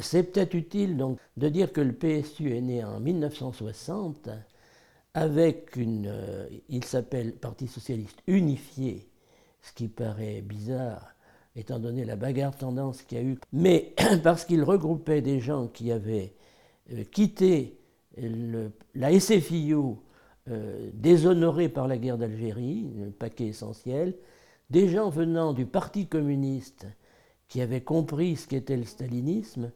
c'est 0.00 0.24
peut-être 0.24 0.54
utile 0.54 0.96
donc 0.96 1.18
de 1.36 1.48
dire 1.48 1.72
que 1.72 1.80
le 1.80 1.92
PSU 1.92 2.54
est 2.54 2.60
né 2.60 2.84
en 2.84 3.00
1960 3.00 4.28
avec 5.14 5.76
une. 5.76 6.06
Euh, 6.08 6.46
il 6.68 6.84
s'appelle 6.84 7.32
Parti 7.32 7.66
socialiste 7.66 8.22
unifié, 8.26 9.08
ce 9.62 9.72
qui 9.72 9.88
paraît 9.88 10.42
bizarre 10.42 11.14
étant 11.56 11.80
donné 11.80 12.04
la 12.04 12.14
bagarre 12.14 12.56
tendance 12.56 13.02
qu'il 13.02 13.18
y 13.18 13.20
a 13.20 13.24
eu, 13.24 13.38
mais 13.52 13.94
parce 14.22 14.44
qu'il 14.44 14.62
regroupait 14.62 15.22
des 15.22 15.40
gens 15.40 15.66
qui 15.66 15.90
avaient 15.90 16.32
euh, 16.92 17.02
quitté 17.04 17.74
la 18.94 19.18
SFIO 19.18 20.02
euh, 20.48 20.90
déshonorés 20.94 21.68
par 21.68 21.88
la 21.88 21.98
guerre 21.98 22.18
d'Algérie, 22.18 22.90
le 22.96 23.10
paquet 23.10 23.46
essentiel, 23.46 24.14
des 24.70 24.88
gens 24.88 25.08
venant 25.08 25.52
du 25.52 25.66
Parti 25.66 26.06
communiste 26.06 26.86
qui 27.48 27.60
avaient 27.60 27.80
compris 27.80 28.36
ce 28.36 28.46
qu'était 28.46 28.76
le 28.76 28.84
stalinisme, 28.84 29.72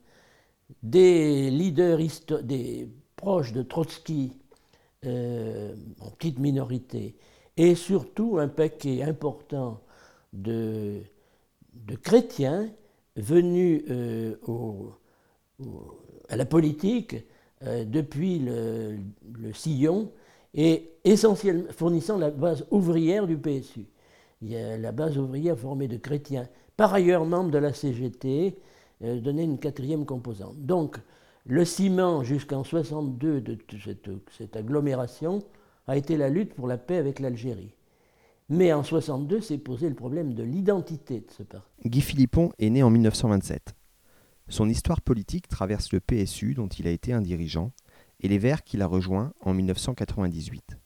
des 0.82 1.50
leaders 1.50 1.98
des 2.42 2.88
proches 3.16 3.52
de 3.52 3.62
Trotsky 3.62 4.33
euh, 5.05 5.74
en 6.01 6.10
petite 6.10 6.38
minorité, 6.38 7.16
et 7.56 7.74
surtout 7.74 8.38
un 8.38 8.48
paquet 8.48 9.02
important 9.02 9.80
de, 10.33 11.00
de 11.74 11.97
chrétiens 11.97 12.70
venus 13.16 13.83
euh, 13.91 14.37
à 16.28 16.37
la 16.37 16.45
politique 16.45 17.16
euh, 17.64 17.84
depuis 17.84 18.39
le, 18.39 18.98
sillon 19.52 20.11
et 20.55 20.91
essentiellement 21.05 21.70
fournissant 21.73 22.19
la 22.19 22.30
base 22.30 22.66
ouvrière 22.70 23.27
du 23.27 23.36
PSU. 23.36 23.86
Il 24.41 24.50
y 24.50 24.56
a 24.56 24.77
la 24.77 24.92
base 24.92 25.19
ouvrière 25.19 25.59
formée 25.59 25.89
de 25.89 25.97
chrétiens, 25.97 26.48
par 26.77 26.95
ailleurs 26.95 27.25
membres 27.25 27.50
de 27.50 27.59
la 27.59 27.73
CGT, 27.73 28.56
donnait 29.02 29.45
une 29.45 29.59
quatrième 29.59 30.06
composante. 30.06 30.56
Donc, 30.59 30.98
le 31.45 31.65
ciment 31.65 32.23
jusqu'en 32.23 32.65
62 32.65 33.41
de 33.41 33.59
cette, 33.83 34.11
cette, 34.36 34.56
agglomération 34.56 35.42
a 35.86 35.97
été 35.97 36.17
la 36.17 36.28
lutte 36.28 36.55
pour 36.55 36.69
la 36.69 36.78
paix 36.78 36.97
avec 36.97 37.19
l'Algérie. 37.19 37.75
Mais 38.48 38.73
en 38.73 38.83
62 38.83 39.41
s'est 39.41 39.58
posé 39.58 39.89
le 39.89 39.95
problème 39.95 40.34
de 40.34 40.42
l'identité 40.42 41.20
de 41.20 41.30
ce 41.30 41.42
parti. 41.42 41.67
Guy 41.84 42.00
Philippon 42.00 42.53
est 42.58 42.70
né 42.70 42.83
en 42.83 42.91
1927. 42.91 43.75
Son 44.48 44.69
histoire 44.69 45.00
politique 45.00 45.48
traverse 45.48 45.92
le 45.92 46.00
PSU 46.00 46.55
dont 46.55 46.69
il 46.69 46.86
a 46.86 46.91
été 46.91 47.12
un 47.12 47.23
dirigeant 47.23 47.73
et 48.20 48.28
les 48.28 48.39
Verts 48.39 48.62
qu'il 48.62 48.83
a 48.83 48.86
rejoints 48.86 49.33
en 49.41 49.55
1998. 49.55 50.77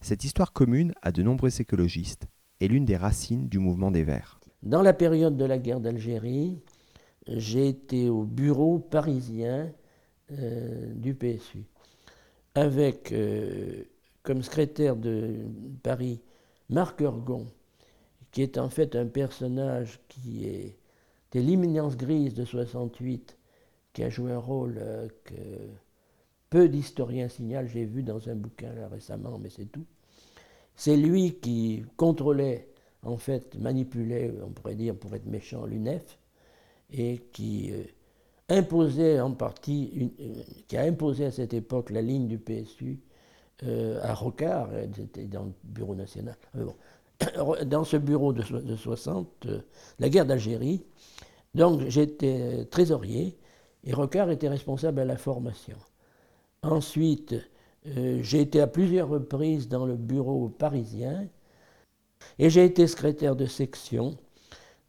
Cette 0.00 0.24
histoire 0.24 0.52
commune 0.52 0.92
à 1.02 1.12
de 1.12 1.22
nombreux 1.22 1.60
écologistes 1.60 2.26
est 2.60 2.68
l'une 2.68 2.84
des 2.84 2.96
racines 2.96 3.48
du 3.48 3.58
mouvement 3.58 3.90
des 3.90 4.02
Verts. 4.02 4.40
Dans 4.62 4.82
la 4.82 4.92
période 4.92 5.36
de 5.36 5.44
la 5.44 5.58
guerre 5.58 5.80
d'Algérie, 5.80 6.58
j'ai 7.26 7.68
été 7.68 8.08
au 8.08 8.24
bureau 8.24 8.78
parisien 8.78 9.72
euh, 10.32 10.92
du 10.94 11.14
PSU, 11.14 11.64
avec 12.54 13.12
euh, 13.12 13.84
comme 14.22 14.42
secrétaire 14.42 14.96
de 14.96 15.36
Paris 15.82 16.20
Marc 16.68 17.00
Ergon, 17.00 17.46
qui 18.30 18.42
est 18.42 18.58
en 18.58 18.68
fait 18.68 18.94
un 18.96 19.06
personnage 19.06 20.00
qui 20.08 20.46
est 20.46 20.76
de 21.32 21.40
l'imminence 21.40 21.96
grise 21.96 22.34
de 22.34 22.44
68, 22.44 23.36
qui 23.92 24.02
a 24.02 24.08
joué 24.08 24.32
un 24.32 24.38
rôle 24.38 24.78
euh, 24.78 25.08
que 25.24 25.34
peu 26.48 26.68
d'historiens 26.68 27.28
signalent, 27.28 27.68
j'ai 27.68 27.84
vu 27.84 28.02
dans 28.02 28.28
un 28.28 28.34
bouquin 28.34 28.72
récemment, 28.90 29.38
mais 29.38 29.50
c'est 29.50 29.66
tout. 29.66 29.86
C'est 30.74 30.96
lui 30.96 31.34
qui 31.34 31.84
contrôlait, 31.96 32.68
en 33.02 33.16
fait, 33.16 33.56
manipulait, 33.58 34.32
on 34.44 34.50
pourrait 34.50 34.74
dire 34.74 34.96
pour 34.96 35.14
être 35.14 35.26
méchant, 35.26 35.66
l'UNEF, 35.66 36.18
et 36.92 37.18
qui 37.32 37.72
euh, 37.72 37.84
imposait 38.48 39.20
en 39.20 39.32
partie, 39.32 40.12
euh, 40.20 40.42
qui 40.68 40.76
a 40.76 40.82
imposé 40.82 41.26
à 41.26 41.30
cette 41.30 41.54
époque 41.54 41.90
la 41.90 42.02
ligne 42.02 42.28
du 42.28 42.38
PSU 42.38 43.00
à 44.02 44.14
Rocard, 44.14 44.70
c'était 44.96 45.26
dans 45.26 45.44
le 45.44 45.52
bureau 45.64 45.94
national. 45.94 46.34
dans 47.66 47.84
ce 47.84 47.98
bureau 47.98 48.32
de, 48.32 48.42
de 48.42 48.74
60, 48.74 49.46
la 49.98 50.08
guerre 50.08 50.24
d'Algérie, 50.24 50.82
donc 51.54 51.82
j'étais 51.88 52.64
trésorier 52.70 53.36
et 53.84 53.92
Rocard 53.92 54.30
était 54.30 54.48
responsable 54.48 55.00
à 55.00 55.04
la 55.04 55.18
formation. 55.18 55.76
Ensuite, 56.62 57.34
euh, 57.86 58.20
j'ai 58.22 58.40
été 58.40 58.60
à 58.60 58.66
plusieurs 58.66 59.08
reprises 59.08 59.68
dans 59.68 59.86
le 59.86 59.96
bureau 59.96 60.48
parisien 60.48 61.26
et 62.38 62.50
j'ai 62.50 62.64
été 62.64 62.86
secrétaire 62.86 63.36
de 63.36 63.46
section 63.46 64.18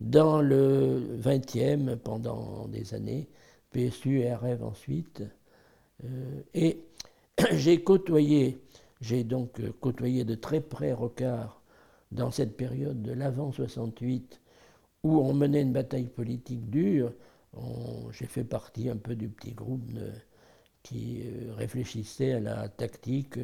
dans 0.01 0.41
le 0.41 0.99
20e 1.21 1.95
pendant 1.95 2.67
des 2.67 2.93
années, 2.95 3.29
PSU 3.69 4.21
et 4.21 4.33
RF 4.33 4.63
ensuite. 4.63 5.23
Euh, 6.03 6.41
et 6.55 6.81
j'ai 7.51 7.83
côtoyé, 7.83 8.59
j'ai 8.99 9.23
donc 9.23 9.61
côtoyé 9.79 10.25
de 10.25 10.35
très 10.35 10.59
près 10.59 10.91
Rocard 10.91 11.61
dans 12.11 12.31
cette 12.31 12.57
période 12.57 13.01
de 13.03 13.13
l'avant 13.13 13.51
68 13.51 14.41
où 15.03 15.19
on 15.19 15.33
menait 15.33 15.61
une 15.61 15.71
bataille 15.71 16.07
politique 16.07 16.69
dure. 16.69 17.13
J'ai 18.11 18.25
fait 18.25 18.43
partie 18.43 18.89
un 18.89 18.97
peu 18.97 19.15
du 19.15 19.29
petit 19.29 19.51
groupe 19.51 19.83
qui 20.83 21.21
euh, 21.23 21.53
réfléchissait 21.53 22.33
à 22.33 22.39
la 22.39 22.69
tactique 22.69 23.37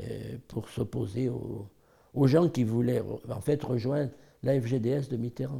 euh, 0.00 0.36
pour 0.48 0.68
s'opposer 0.68 1.28
aux, 1.28 2.26
gens 2.26 2.48
qui 2.48 2.64
voulaient 2.64 3.02
en 3.28 3.40
fait 3.40 3.62
rejoindre 3.62 4.10
la 4.42 4.60
FGDS 4.60 5.08
de 5.10 5.16
Mitterrand. 5.16 5.58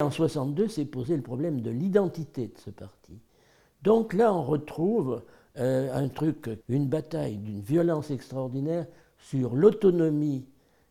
En 0.00 0.10
62, 0.10 0.68
s'est 0.68 0.84
posé 0.84 1.16
le 1.16 1.22
problème 1.22 1.60
de 1.60 1.70
l'identité 1.70 2.48
de 2.48 2.58
ce 2.58 2.70
parti. 2.70 3.18
Donc 3.82 4.12
là, 4.12 4.34
on 4.34 4.42
retrouve 4.42 5.22
euh, 5.58 5.94
un 5.94 6.08
truc, 6.08 6.50
une 6.68 6.86
bataille 6.86 7.36
d'une 7.36 7.60
violence 7.60 8.10
extraordinaire 8.10 8.86
sur 9.18 9.54
l'autonomie 9.54 10.46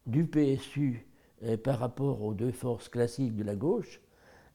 du 0.06 0.26
PSU 0.26 1.06
euh, 1.44 1.58
par 1.58 1.80
rapport 1.80 2.24
aux 2.24 2.34
deux 2.34 2.52
forces 2.52 2.90
classiques 2.90 3.36
de 3.36 3.44
la 3.44 3.56
gauche, 3.56 4.02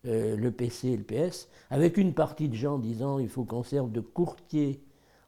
euh, 0.06 0.36
le 0.36 0.50
PC 0.50 0.88
et 0.88 0.96
le 0.96 1.04
PS, 1.04 1.48
avec 1.70 1.96
une 1.96 2.14
partie 2.14 2.48
de 2.48 2.54
gens 2.54 2.78
disant 2.78 3.18
il 3.18 3.28
faut 3.28 3.44
qu'on 3.44 3.62
serve 3.62 3.90
de 3.90 4.00
courtier 4.00 4.82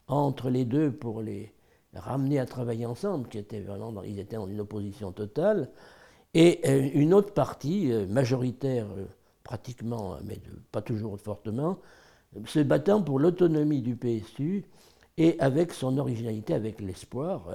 entre 0.07 0.49
les 0.49 0.65
deux 0.65 0.91
pour 0.91 1.21
les 1.21 1.53
ramener 1.93 2.39
à 2.39 2.45
travailler 2.45 2.85
ensemble, 2.85 3.27
qui 3.27 3.37
étaient 3.37 3.59
vraiment 3.59 4.01
ils 4.03 4.19
étaient 4.19 4.37
en 4.37 4.47
une 4.47 4.61
opposition 4.61 5.11
totale, 5.11 5.69
et 6.33 6.59
euh, 6.65 6.89
une 6.93 7.13
autre 7.13 7.33
partie 7.33 7.91
majoritaire 8.09 8.87
pratiquement, 9.43 10.17
mais 10.23 10.39
pas 10.71 10.81
toujours 10.81 11.19
fortement, 11.19 11.79
se 12.45 12.59
battant 12.59 13.01
pour 13.01 13.19
l'autonomie 13.19 13.81
du 13.81 13.95
PSU 13.95 14.63
et 15.17 15.37
avec 15.39 15.73
son 15.73 15.97
originalité, 15.97 16.53
avec 16.53 16.79
l'espoir 16.79 17.49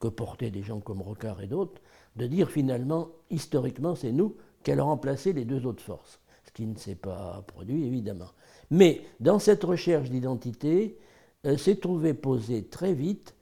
que 0.00 0.08
portaient 0.08 0.50
des 0.50 0.62
gens 0.62 0.80
comme 0.80 1.00
Rocard 1.00 1.40
et 1.40 1.46
d'autres, 1.46 1.80
de 2.16 2.26
dire 2.26 2.50
finalement, 2.50 3.08
historiquement, 3.30 3.94
c'est 3.94 4.12
nous 4.12 4.36
qui 4.62 4.72
allons 4.72 4.86
remplacer 4.86 5.32
les 5.32 5.44
deux 5.44 5.66
autres 5.66 5.82
forces, 5.82 6.20
ce 6.44 6.52
qui 6.52 6.66
ne 6.66 6.76
s'est 6.76 6.96
pas 6.96 7.42
produit 7.46 7.86
évidemment. 7.86 8.30
Mais 8.70 9.02
dans 9.20 9.38
cette 9.38 9.64
recherche 9.64 10.10
d'identité, 10.10 10.98
euh, 11.46 11.56
s'est 11.56 11.76
trouvé 11.76 12.14
posé 12.14 12.64
très 12.64 12.92
vite, 12.92 13.34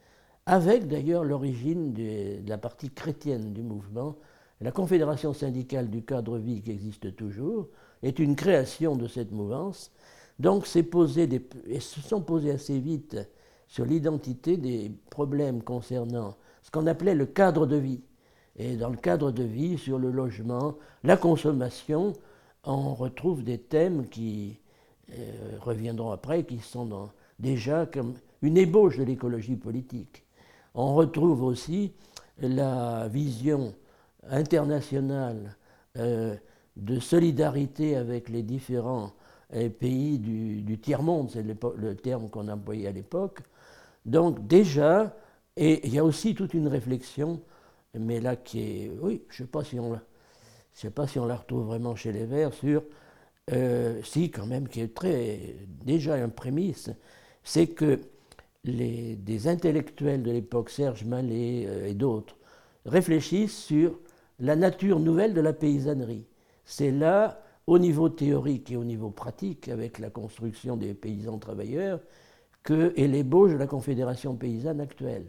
avec 0.46 0.86
d'ailleurs 0.86 1.24
l'origine 1.24 1.92
de, 1.92 2.48
la 2.48 2.58
partie 2.58 2.90
chrétienne 2.90 3.52
du 3.52 3.62
mouvement, 3.62 4.16
la 4.60 4.72
Confédération 4.72 5.32
syndicale 5.32 5.88
du 5.88 6.02
cadre 6.02 6.38
vie 6.38 6.62
qui 6.62 6.70
existe 6.70 7.14
toujours, 7.16 7.68
est 8.02 8.18
une 8.18 8.36
création 8.36 8.96
de 8.96 9.06
cette 9.06 9.32
mouvance. 9.32 9.92
Donc 10.38 10.66
posé 10.90 11.28
et 11.66 11.80
se 11.80 12.00
sont 12.00 12.20
posés 12.20 12.52
assez 12.52 12.78
vite 12.78 13.16
sur 13.66 13.84
l'identité 13.84 14.56
des 14.56 14.90
problèmes 15.10 15.62
concernant 15.62 16.36
ce 16.62 16.70
qu'on 16.70 16.86
appelait 16.86 17.14
le 17.14 17.26
cadre 17.26 17.66
de 17.66 17.76
vie. 17.76 18.00
Et 18.56 18.76
dans 18.76 18.90
le 18.90 18.96
cadre 18.96 19.30
de 19.30 19.44
vie, 19.44 19.78
sur 19.78 19.98
le 19.98 20.10
logement, 20.10 20.74
la 21.04 21.16
consommation, 21.16 22.12
on 22.64 22.94
retrouve 22.94 23.44
des 23.44 23.58
thèmes 23.58 24.08
qui 24.08 24.58
euh, 25.12 25.58
reviendront 25.60 26.10
après, 26.10 26.44
qui 26.44 26.58
sont 26.58 27.10
déjà 27.38 27.86
comme 27.86 28.14
une 28.42 28.56
ébauche 28.56 28.98
de 28.98 29.04
l'écologie 29.04 29.56
politique. 29.56 30.24
On 30.74 30.94
retrouve 30.94 31.42
aussi 31.42 31.92
la 32.40 33.08
vision 33.08 33.74
internationale 34.28 35.56
euh, 35.96 36.34
de 36.76 37.00
solidarité 37.00 37.96
avec 37.96 38.28
les 38.28 38.42
différents 38.42 39.12
euh, 39.54 39.68
pays 39.68 40.18
du, 40.18 40.78
tiers-monde, 40.78 41.30
c'est 41.30 41.42
le 41.42 41.94
terme 41.96 42.28
qu'on 42.28 42.48
employait 42.48 42.88
à 42.88 42.92
l'époque. 42.92 43.40
Donc 44.06 44.46
déjà, 44.46 45.16
et 45.56 45.86
il 45.86 45.94
y 45.94 45.98
a 45.98 46.04
aussi 46.04 46.34
toute 46.34 46.54
une 46.54 46.68
réflexion 46.68 47.40
mais 47.94 48.20
là 48.20 48.36
qui 48.36 48.60
est, 48.60 48.90
oui, 49.00 49.22
je 49.28 49.42
ne 49.42 49.46
sais 49.46 49.50
pas 49.50 49.64
si 49.64 49.78
on 49.78 49.92
la, 49.92 50.02
sais 50.72 50.90
pas 50.90 51.06
si 51.06 51.18
on 51.18 51.26
la 51.26 51.36
retrouve 51.36 51.66
vraiment 51.66 51.96
chez 51.96 52.12
les 52.12 52.26
Verts 52.26 52.52
sur, 52.52 52.82
euh, 53.52 54.00
si 54.04 54.30
quand 54.30 54.46
même, 54.46 54.68
qui 54.68 54.80
est 54.80 54.94
très, 54.94 55.56
déjà 55.84 56.14
un 56.14 56.28
prémisse, 56.28 56.90
c'est 57.42 57.68
que 57.68 58.00
les, 58.64 59.16
des 59.16 59.48
intellectuels 59.48 60.22
de 60.22 60.30
l'époque, 60.30 60.70
Serge 60.70 61.04
Mallet 61.04 61.88
et 61.88 61.94
d'autres, 61.94 62.36
réfléchissent 62.84 63.56
sur 63.56 63.98
la 64.38 64.56
nature 64.56 65.00
nouvelle 65.00 65.34
de 65.34 65.40
la 65.40 65.52
paysannerie. 65.52 66.26
C'est 66.64 66.90
là 66.90 67.42
au 67.66 67.78
niveau 67.78 68.08
théorique 68.08 68.70
et 68.70 68.76
au 68.76 68.84
niveau 68.84 69.10
pratique, 69.10 69.68
avec 69.68 69.98
la 69.98 70.10
construction 70.10 70.76
des 70.76 70.94
paysans 70.94 71.38
travailleurs, 71.38 72.00
que 72.62 72.92
l'ébauche 72.96 73.52
de 73.52 73.56
la 73.56 73.66
Confédération 73.66 74.34
paysanne 74.34 74.80
actuelle. 74.80 75.26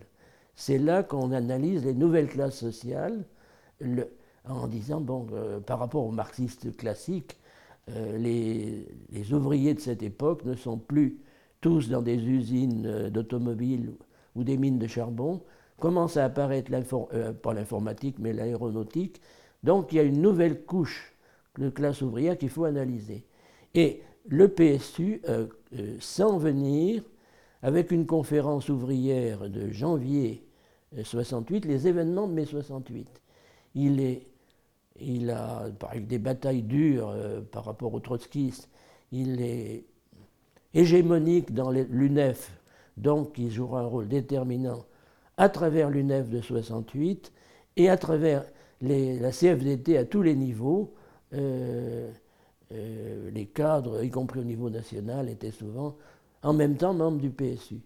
C'est 0.56 0.78
là 0.78 1.04
qu'on 1.04 1.32
analyse 1.32 1.86
les 1.86 1.94
nouvelles 1.94 2.28
classes 2.28 2.58
sociales 2.58 3.26
en 4.48 4.68
disant, 4.68 5.00
bon, 5.00 5.28
euh, 5.34 5.60
par 5.60 5.80
rapport 5.80 6.06
aux 6.06 6.12
marxistes 6.12 6.76
classiques, 6.76 7.38
euh, 7.90 8.18
les, 8.18 9.34
ouvriers 9.34 9.74
de 9.74 9.80
cette 9.80 10.04
époque 10.04 10.44
ne 10.46 10.56
sont 10.56 10.78
plus 10.78 11.20
tous 11.62 11.90
dans 11.90 12.02
des 12.02 12.18
usines 12.18 12.86
euh, 12.86 13.10
d'automobiles 13.10 13.94
ou 14.36 14.44
des 14.44 14.58
mines 14.58 14.80
de 14.80 14.88
charbon. 14.88 15.42
Commence 15.80 16.18
à 16.18 16.26
apparaître, 16.26 16.72
pas 17.42 17.54
l'informatique, 17.54 18.18
mais 18.20 18.34
l'aéronautique? 18.34 19.22
Donc 19.64 19.92
il 19.92 19.96
y 19.96 20.00
a 20.00 20.04
une 20.04 20.22
nouvelle 20.22 20.64
couche 20.64 21.14
de 21.58 21.70
classe 21.70 22.02
ouvrière 22.02 22.38
qu'il 22.38 22.50
faut 22.50 22.66
analyser. 22.66 23.26
Et 23.76 24.02
le 24.28 24.48
PSU, 24.48 25.22
sans 26.00 26.38
venir, 26.38 27.04
avec 27.62 27.92
une 27.92 28.06
conférence 28.06 28.70
ouvrière 28.70 29.50
de 29.50 29.70
janvier 29.70 30.44
68, 31.04 31.66
les 31.66 31.88
événements 31.88 32.28
de 32.28 32.34
mai 32.34 32.46
68. 32.46 33.08
Il, 33.76 34.00
est, 34.00 34.28
il 35.00 35.30
a, 35.30 35.70
avec 35.88 36.08
des 36.08 36.20
batailles 36.20 36.64
dures 36.64 37.10
euh, 37.10 37.42
par 37.42 37.66
rapport 37.66 37.94
aux 37.94 38.00
trotskistes, 38.00 38.70
il 39.12 39.42
est 39.42 39.86
hégémonique 40.74 41.54
dans 41.54 41.72
l'UNEF, 41.72 42.60
donc 42.98 43.38
il 43.38 43.52
jouera 43.52 43.81
un 43.81 43.86
rôle 43.86 44.08
déterminant 44.08 44.86
à 45.40 45.48
travers 45.48 45.90
l'UNEF 45.90 46.30
de 46.30 46.42
68 46.42 47.32
et 47.78 47.90
à 47.90 47.98
travers 47.98 48.44
la 48.82 49.32
CFDT 49.32 49.98
à 49.98 50.04
tous 50.04 50.22
les 50.22 50.36
niveaux. 50.36 50.94
Euh, 51.34 52.12
euh, 52.74 53.32
les 53.32 53.46
cadres, 53.46 54.04
y 54.04 54.10
compris 54.10 54.42
au 54.42 54.44
niveau 54.44 54.70
national, 54.70 55.30
étaient 55.30 55.52
souvent 55.52 55.96
en 56.44 56.54
même 56.54 56.76
temps 56.76 56.94
membres 56.94 57.20
du 57.20 57.30
PSU. 57.30 57.80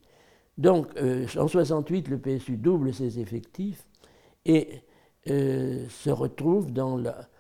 Donc, 0.58 0.88
euh, 0.98 1.28
en 1.38 1.48
68, 1.48 2.08
le 2.10 2.18
PSU 2.18 2.58
double 2.58 2.92
ses 2.92 3.20
effectifs 3.20 3.86
et 4.46 4.82
se 5.26 6.10
retrouve 6.10 6.68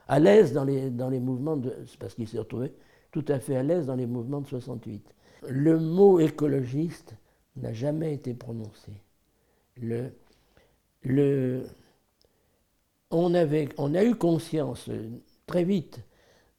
à 0.07 0.19
l'aise 0.19 0.53
dans 0.53 0.63
les, 0.63 0.89
dans 0.89 1.09
les 1.09 1.19
mouvements 1.19 1.57
de. 1.57 1.75
parce 1.99 2.13
qu'il 2.13 2.29
s'est 2.29 2.39
retrouvé 2.39 2.71
tout 3.11 3.25
à 3.27 3.39
fait 3.39 3.57
à 3.57 3.63
l'aise 3.63 3.87
dans 3.87 3.95
les 3.95 4.07
mouvements 4.07 4.39
de 4.39 4.47
68. 4.47 5.05
Le 5.49 5.79
mot 5.79 6.19
écologiste 6.21 7.15
n'a 7.57 7.73
jamais 7.73 8.13
été 8.13 8.33
prononcé. 8.33 8.93
On, 13.11 13.33
avait, 13.33 13.69
on 13.77 13.93
a 13.93 14.03
eu 14.03 14.15
conscience 14.15 14.89
euh, 14.89 15.09
très 15.45 15.63
vite 15.63 15.99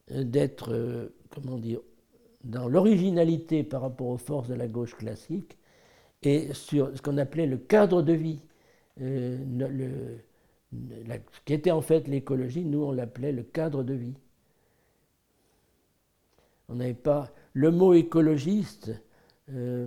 d'être, 0.09 1.11
comment 1.31 1.59
dire, 1.59 1.81
dans 2.45 2.69
l'originalité 2.69 3.65
par 3.65 3.83
rapport 3.83 4.09
aux 4.09 4.19
forces 4.19 4.49
de 4.49 4.55
la 4.55 4.69
gauche 4.69 4.95
classique 4.95 5.57
et 6.23 6.53
sur 6.53 6.97
ce 6.97 7.03
qu'on 7.03 7.19
appelait 7.19 7.47
le 7.47 7.59
cadre 7.59 8.03
de 8.03 8.13
vie. 8.13 8.41
Euh, 9.01 10.17
ce 10.73 11.41
qui 11.45 11.55
était 11.55 11.71
en 11.71 11.81
fait 11.81 12.09
l'écologie, 12.09 12.65
nous 12.65 12.83
on 12.83 12.93
l'appelait 12.93 13.33
le 13.33 13.43
cadre 13.43 13.83
de 13.83 13.95
vie. 13.95 14.15
On 16.69 16.77
n'avait 16.77 16.95
pas. 16.95 17.31
Le 17.53 17.71
mot 17.71 17.95
écologiste, 17.95 18.93
euh, 19.51 19.87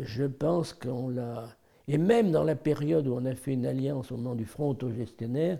je 0.00 0.24
pense 0.24 0.72
qu'on 0.72 1.08
l'a. 1.08 1.56
Et 1.88 1.98
même 1.98 2.30
dans 2.30 2.44
la 2.44 2.56
période 2.56 3.06
où 3.08 3.14
on 3.14 3.24
a 3.24 3.34
fait 3.34 3.52
une 3.52 3.66
alliance 3.66 4.12
au 4.12 4.16
moment 4.16 4.34
du 4.34 4.44
front 4.44 4.70
autogestionnaire, 4.70 5.58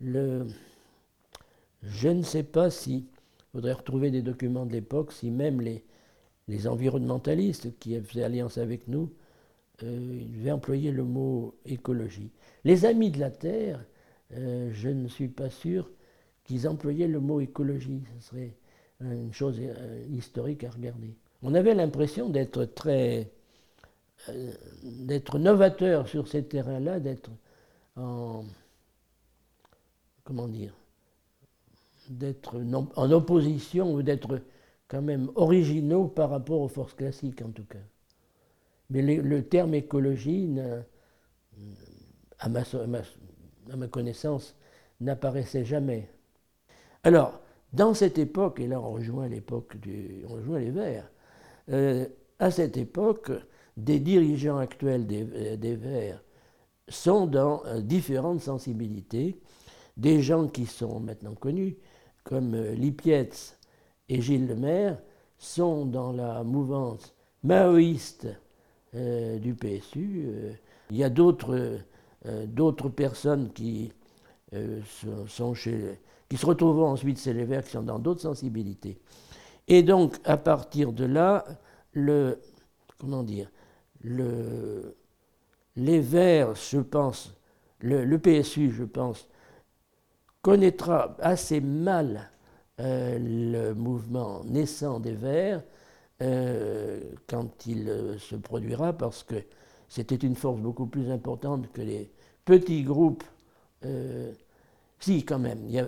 le, 0.00 0.46
je 1.82 2.08
ne 2.08 2.22
sais 2.22 2.42
pas 2.42 2.70
si. 2.70 3.06
Il 3.52 3.52
faudrait 3.52 3.72
retrouver 3.72 4.10
des 4.10 4.22
documents 4.22 4.64
de 4.64 4.72
l'époque, 4.72 5.12
si 5.12 5.30
même 5.30 5.60
les, 5.60 5.84
les 6.48 6.66
environnementalistes 6.66 7.78
qui 7.78 7.98
faisaient 8.00 8.22
alliance 8.22 8.58
avec 8.58 8.86
nous, 8.88 9.10
euh, 9.82 10.18
ils 10.20 10.32
devaient 10.38 10.52
employer 10.52 10.92
le 10.92 11.04
mot 11.04 11.54
écologie. 11.64 12.30
Les 12.64 12.84
amis 12.84 13.10
de 13.10 13.18
la 13.18 13.30
Terre, 13.30 13.84
euh, 14.34 14.70
je 14.72 14.88
ne 14.88 15.08
suis 15.08 15.28
pas 15.28 15.50
sûr 15.50 15.90
qu'ils 16.44 16.68
employaient 16.68 17.08
le 17.08 17.20
mot 17.20 17.40
écologie. 17.40 18.02
Ce 18.18 18.28
serait 18.28 18.56
une 19.00 19.32
chose 19.32 19.58
euh, 19.60 20.04
historique 20.10 20.64
à 20.64 20.70
regarder. 20.70 21.16
On 21.42 21.54
avait 21.54 21.74
l'impression 21.74 22.28
d'être 22.28 22.64
très. 22.66 23.30
D'être 24.82 25.38
novateur 25.38 26.08
sur 26.08 26.28
ces 26.28 26.44
terrains-là, 26.44 27.00
d'être 27.00 27.30
en. 27.96 28.44
comment 30.24 30.48
dire 30.48 30.74
d'être 32.08 32.60
en 32.96 33.12
opposition 33.12 33.94
ou 33.94 34.02
d'être 34.02 34.40
quand 34.88 35.00
même 35.00 35.30
originaux 35.36 36.08
par 36.08 36.30
rapport 36.30 36.60
aux 36.60 36.68
forces 36.68 36.94
classiques 36.94 37.40
en 37.40 37.50
tout 37.50 37.64
cas. 37.64 37.78
Mais 38.90 39.02
le 39.02 39.44
terme 39.44 39.74
écologie, 39.74 40.50
à 42.40 42.48
ma, 42.48 42.62
à 42.62 43.76
ma 43.76 43.86
connaissance, 43.86 44.56
n'apparaissait 45.00 45.64
jamais. 45.64 46.08
Alors, 47.04 47.40
dans 47.72 47.94
cette 47.94 48.18
époque, 48.18 48.58
et 48.58 48.66
là 48.66 48.80
on 48.80 48.92
rejoint 48.92 49.28
l'époque 49.28 49.76
du, 49.76 50.24
on 50.28 50.34
rejoint 50.34 50.58
les 50.58 50.70
Verts, 50.70 51.08
euh, 51.70 52.06
à 52.40 52.50
cette 52.50 52.76
époque, 52.76 53.30
des 53.84 54.00
dirigeants 54.00 54.58
actuels 54.58 55.06
des, 55.06 55.56
des 55.56 55.76
Verts 55.76 56.22
sont 56.88 57.26
dans 57.26 57.62
euh, 57.66 57.80
différentes 57.80 58.40
sensibilités, 58.40 59.40
des 59.96 60.22
gens 60.22 60.48
qui 60.48 60.66
sont 60.66 61.00
maintenant 61.00 61.34
connus, 61.34 61.76
comme 62.24 62.54
euh, 62.54 62.74
Lipietz, 62.74 63.56
et 64.08 64.20
Gilles 64.20 64.48
Lemaire 64.48 64.98
sont 65.38 65.86
dans 65.86 66.12
la 66.12 66.42
mouvance 66.42 67.14
maoïste 67.42 68.28
euh, 68.94 69.38
du 69.38 69.54
PSU. 69.54 70.24
Euh, 70.26 70.52
il 70.90 70.96
y 70.96 71.04
a 71.04 71.08
d'autres 71.08 71.78
euh, 72.26 72.90
personnes 72.94 73.52
qui, 73.52 73.92
sont 75.28 75.54
chez, 75.54 76.00
qui 76.28 76.36
se 76.36 76.44
retrouvent 76.44 76.82
ensuite 76.82 77.20
chez 77.20 77.32
les 77.32 77.44
Verts, 77.44 77.64
qui 77.64 77.70
sont 77.70 77.84
dans 77.84 78.00
d'autres 78.00 78.20
sensibilités. 78.20 78.98
Et 79.68 79.84
donc, 79.84 80.16
à 80.24 80.36
partir 80.36 80.92
de 80.92 81.04
là, 81.04 81.44
le, 81.92 82.40
comment 82.98 83.22
dire, 83.22 83.48
le, 84.02 84.96
les 85.76 86.00
Verts, 86.00 86.54
je 86.54 86.78
pense, 86.78 87.34
le, 87.80 88.18
PSU, 88.18 88.70
je 88.70 88.84
pense, 88.84 89.28
connaîtra 90.42 91.16
assez 91.20 91.60
mal 91.60 92.30
euh, 92.80 93.18
le 93.18 93.74
mouvement 93.74 94.42
naissant 94.44 95.00
des 95.00 95.14
Verts 95.14 95.62
euh, 96.22 97.00
quand 97.26 97.66
il 97.66 97.88
euh, 97.88 98.18
se 98.18 98.36
produira, 98.36 98.92
parce 98.92 99.22
que 99.22 99.36
c'était 99.88 100.16
une 100.16 100.34
force 100.36 100.60
beaucoup 100.60 100.86
plus 100.86 101.10
importante 101.10 101.70
que 101.72 101.82
les 101.82 102.10
petits 102.44 102.82
groupes. 102.82 103.24
si, 104.98 105.24
quand 105.24 105.38
même, 105.38 105.60
il 105.66 105.72
y 105.72 105.78
a, 105.78 105.86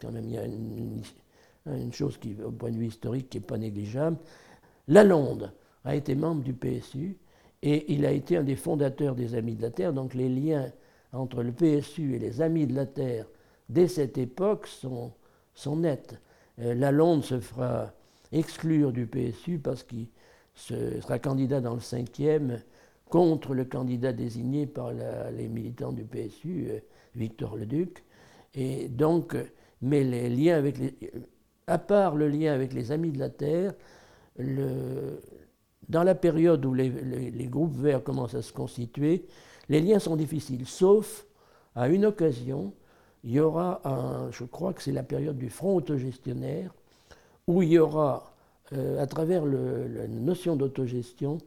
quand 0.00 0.10
même, 0.10 0.24
il 0.24 0.34
y 0.34 0.38
a 0.38 0.44
une, 0.46 1.92
chose 1.92 2.16
qui, 2.18 2.34
au 2.42 2.50
point 2.50 2.70
de 2.70 2.76
vue 2.76 2.86
historique, 2.86 3.28
qui 3.28 3.38
n'est 3.38 3.44
pas 3.44 3.58
négligeable. 3.58 4.16
Lalonde 4.88 5.52
a 5.84 5.94
été 5.94 6.14
membre 6.14 6.42
du 6.42 6.54
PSU 6.54 7.18
et 7.62 7.92
il 7.92 8.06
a 8.06 8.12
été 8.12 8.36
un 8.36 8.44
des 8.44 8.56
fondateurs 8.56 9.14
des 9.14 9.34
Amis 9.34 9.54
de 9.54 9.62
la 9.62 9.70
Terre, 9.70 9.92
donc 9.92 10.14
les 10.14 10.28
liens 10.28 10.70
entre 11.12 11.42
le 11.42 11.52
PSU 11.52 12.14
et 12.14 12.18
les 12.18 12.40
Amis 12.40 12.66
de 12.66 12.74
la 12.74 12.86
Terre 12.86 13.26
dès 13.68 13.88
cette 13.88 14.18
époque 14.18 14.66
sont 14.66 15.12
sont 15.58 15.76
nettes. 15.76 16.14
Euh, 16.60 16.74
Lalonde 16.74 17.24
se 17.24 17.40
fera 17.40 17.92
exclure 18.32 18.92
du 18.92 19.06
PSU 19.06 19.58
parce 19.58 19.82
qu'il 19.82 20.06
sera 20.54 21.18
candidat 21.18 21.60
dans 21.60 21.74
le 21.74 21.80
cinquième 21.80 22.60
contre 23.08 23.54
le 23.54 23.64
candidat 23.64 24.12
désigné 24.12 24.66
par 24.66 24.92
les 24.92 25.48
militants 25.48 25.92
du 25.92 26.04
PSU, 26.04 26.66
euh, 26.68 26.78
Victor 27.14 27.56
Leduc. 27.56 28.04
Et 28.54 28.88
donc, 28.88 29.36
mais 29.82 30.04
les 30.04 30.28
liens 30.28 30.56
avec 30.56 30.78
les, 30.78 30.94
à 31.66 31.78
part 31.78 32.14
le 32.16 32.28
lien 32.28 32.52
avec 32.52 32.72
les 32.72 32.92
Amis 32.92 33.10
de 33.10 33.18
la 33.18 33.30
Terre, 33.30 33.74
le, 34.36 35.20
dans 35.88 36.02
la 36.02 36.14
période 36.14 36.64
où 36.64 36.74
les, 36.74 36.90
groupes 37.50 37.76
verts 37.76 38.02
commencent 38.02 38.34
à 38.34 38.42
se 38.42 38.52
constituer, 38.52 39.26
les 39.68 39.80
liens 39.80 39.98
sont 39.98 40.16
difficiles, 40.16 40.66
sauf 40.66 41.26
à 41.74 41.88
une 41.88 42.04
occasion 42.04 42.72
il 43.24 43.32
y 43.32 43.40
aura, 43.40 43.80
je 44.30 44.44
crois 44.44 44.72
que 44.72 44.82
c'est 44.82 44.92
la 44.92 45.02
période 45.02 45.38
du 45.38 45.50
front 45.50 45.74
autogestionnaire, 45.76 46.72
où 47.46 47.62
il 47.62 47.70
y 47.70 47.78
aura, 47.78 48.32
euh, 48.72 49.02
à 49.02 49.06
travers 49.06 49.44
la 49.44 50.06
notion 50.06 50.54
d'autogestion, 50.54 51.38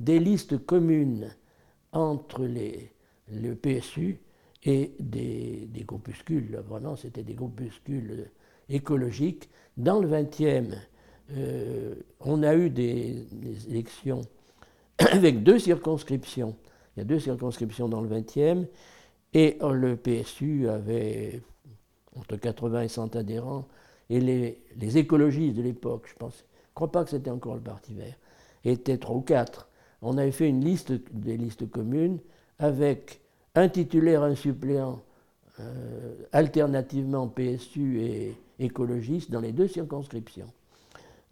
des 0.00 0.18
listes 0.18 0.58
communes 0.64 1.30
entre 1.92 2.48
le 3.28 3.54
PSU 3.54 4.18
et 4.64 4.94
des, 4.98 5.68
des 5.70 5.84
groupuscules. 5.84 6.58
Vraiment, 6.68 6.96
c'était 6.96 7.22
des 7.22 7.34
groupuscules 7.34 8.30
écologiques. 8.68 9.48
Dans 9.76 10.00
le 10.00 10.08
20e, 10.08 10.74
euh, 11.36 11.94
on 12.20 12.42
a 12.42 12.54
eu 12.54 12.70
des, 12.70 13.24
élections 13.68 14.22
avec 14.98 15.42
deux 15.42 15.58
circonscriptions. 15.58 16.56
Il 16.96 17.00
y 17.00 17.02
a 17.02 17.04
deux 17.04 17.20
circonscriptions 17.20 17.88
dans 17.88 18.00
le 18.00 18.08
20e. 18.08 18.66
Et 19.32 19.58
le 19.62 19.96
PSU 19.96 20.68
avait 20.68 21.40
entre 22.16 22.36
80 22.36 22.82
et 22.82 22.88
100 22.88 23.16
adhérents, 23.16 23.66
et 24.08 24.20
les, 24.20 24.98
écologistes 24.98 25.56
de 25.56 25.62
l'époque, 25.62 26.06
je 26.08 26.14
pense, 26.14 26.34
ne 26.34 26.74
crois 26.74 26.90
pas 26.90 27.04
que 27.04 27.10
c'était 27.10 27.30
encore 27.30 27.54
le 27.54 27.60
Parti 27.60 27.94
vert, 27.94 28.16
étaient 28.64 28.98
trois 28.98 29.16
ou 29.16 29.20
quatre. 29.20 29.68
On 30.02 30.18
avait 30.18 30.32
fait 30.32 30.48
une 30.48 30.64
liste 30.64 30.92
des 31.12 31.36
listes 31.36 31.70
communes 31.70 32.18
avec 32.58 33.20
un 33.54 33.68
titulaire, 33.68 34.22
un 34.22 34.34
suppléant, 34.34 35.02
euh, 35.60 36.14
alternativement 36.32 37.28
PSU 37.28 38.00
et 38.00 38.34
écologiste 38.58 39.30
dans 39.30 39.40
les 39.40 39.52
deux 39.52 39.68
circonscriptions. 39.68 40.50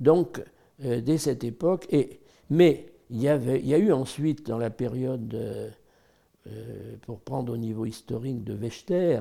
Donc, 0.00 0.42
euh, 0.84 1.00
dès 1.00 1.18
cette 1.18 1.44
époque, 1.44 1.86
et, 1.90 2.20
mais 2.50 2.92
il 3.10 3.20
y, 3.20 3.28
avait, 3.28 3.60
il 3.60 3.66
y 3.66 3.74
a 3.74 3.78
eu 3.78 3.92
ensuite, 3.92 4.46
dans 4.46 4.58
la 4.58 4.70
période, 4.70 5.34
euh, 5.34 6.96
pour 7.02 7.20
prendre 7.20 7.52
au 7.52 7.56
niveau 7.56 7.84
historique 7.84 8.44
de 8.44 8.54
Wechter, 8.54 9.20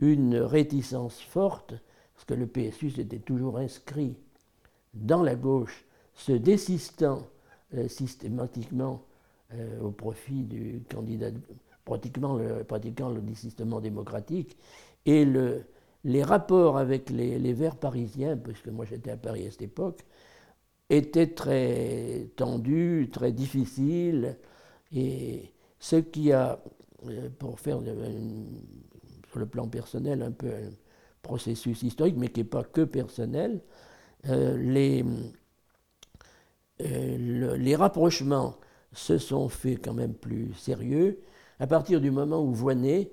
une 0.00 0.36
réticence 0.36 1.20
forte, 1.20 1.74
parce 2.14 2.24
que 2.26 2.34
le 2.34 2.46
PSU 2.46 2.90
s'était 2.90 3.18
toujours 3.18 3.58
inscrit 3.58 4.14
dans 4.94 5.22
la 5.22 5.34
gauche, 5.34 5.84
se 6.14 6.32
désistant 6.32 7.26
systématiquement 7.88 9.02
au 9.80 9.90
profit 9.90 10.42
du 10.42 10.82
candidat 10.90 11.30
pratiquement 11.84 12.36
le, 12.36 12.64
pratiquant 12.64 13.10
le 13.10 13.20
désistement 13.20 13.80
démocratique, 13.80 14.56
et 15.06 15.24
le, 15.24 15.64
les 16.04 16.22
rapports 16.22 16.78
avec 16.78 17.10
les, 17.10 17.38
les 17.38 17.52
Verts 17.52 17.76
parisiens, 17.76 18.36
puisque 18.36 18.68
moi 18.68 18.84
j'étais 18.84 19.10
à 19.10 19.16
Paris 19.16 19.46
à 19.46 19.50
cette 19.50 19.62
époque, 19.62 20.00
étaient 20.90 21.28
très 21.28 22.28
tendus, 22.36 23.08
très 23.12 23.32
difficiles, 23.32 24.36
et 24.92 25.52
ce 25.78 25.96
qui 25.96 26.32
a, 26.32 26.62
euh, 27.08 27.28
pour 27.38 27.58
faire 27.60 27.80
sur 29.30 29.38
le 29.38 29.46
plan 29.46 29.68
personnel 29.68 30.22
un 30.22 30.32
peu 30.32 30.48
un 30.48 30.70
processus 31.22 31.82
historique, 31.82 32.16
mais 32.16 32.28
qui 32.28 32.40
n'est 32.40 32.44
pas 32.44 32.64
que 32.64 32.82
personnel, 32.82 33.62
euh, 34.28 34.56
les, 34.58 35.04
euh, 36.82 37.56
les 37.56 37.76
rapprochements 37.76 38.56
se 38.92 39.18
sont 39.18 39.48
faits 39.48 39.82
quand 39.84 39.94
même 39.94 40.14
plus 40.14 40.52
sérieux. 40.54 41.20
À 41.58 41.66
partir 41.66 42.00
du 42.00 42.10
moment 42.10 42.42
où 42.42 42.52
Voinet 42.52 43.12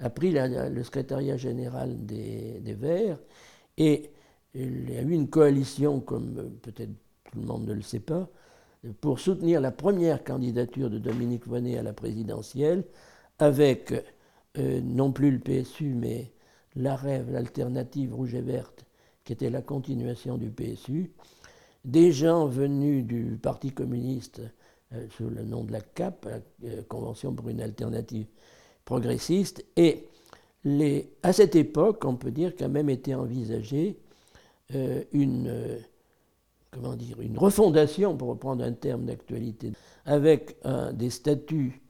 a 0.00 0.10
pris 0.10 0.32
le 0.32 0.82
secrétariat 0.82 1.36
général 1.36 2.04
des, 2.04 2.76
Verts, 2.78 3.18
et 3.76 4.10
il 4.54 4.90
y 4.90 4.96
a 4.96 5.02
eu 5.02 5.10
une 5.10 5.28
coalition, 5.28 6.00
comme 6.00 6.50
peut-être 6.62 6.90
tout 7.30 7.40
le 7.40 7.46
monde 7.46 7.66
ne 7.66 7.74
le 7.74 7.82
sait 7.82 8.00
pas, 8.00 8.28
pour 9.00 9.20
soutenir 9.20 9.60
la 9.60 9.70
première 9.70 10.24
candidature 10.24 10.88
de 10.88 10.98
Dominique 10.98 11.46
Voinet 11.46 11.78
à 11.78 11.82
la 11.82 11.92
présidentielle, 11.92 12.84
avec 13.38 13.92
euh, 14.58 14.80
non 14.82 15.12
plus 15.12 15.30
le 15.30 15.38
PSU, 15.38 15.94
mais 15.94 16.32
la 16.74 16.96
rêve, 16.96 17.30
l'alternative 17.30 18.14
rouge 18.14 18.34
et 18.34 18.40
verte, 18.40 18.84
qui 19.24 19.32
était 19.34 19.50
la 19.50 19.62
continuation 19.62 20.38
du 20.38 20.50
PSU, 20.50 21.12
des 21.84 22.10
gens 22.12 22.46
venus 22.46 23.04
du 23.04 23.38
Parti 23.40 23.70
communiste 23.70 24.40
euh, 24.92 25.06
sous 25.10 25.28
le 25.28 25.42
nom 25.42 25.64
de 25.64 25.72
la 25.72 25.80
CAP, 25.80 26.24
la 26.24 26.68
euh, 26.68 26.82
Convention 26.88 27.34
pour 27.34 27.48
une 27.48 27.60
alternative 27.60 28.26
progressiste. 28.84 29.64
Et 29.76 30.06
les, 30.64 31.12
à 31.22 31.32
cette 31.32 31.56
époque, 31.56 32.04
on 32.04 32.16
peut 32.16 32.30
dire 32.30 32.54
qu'a 32.54 32.68
même 32.68 32.90
été 32.90 33.14
envisagée 33.14 33.98
euh, 34.74 35.02
une, 35.12 35.78
comment 36.70 36.94
dire, 36.94 37.20
une 37.20 37.38
refondation, 37.38 38.16
pour 38.16 38.28
reprendre 38.28 38.64
un 38.64 38.72
terme 38.72 39.06
d'actualité, 39.06 39.72
avec 40.04 40.56
des 40.94 41.10
statuts 41.10 41.82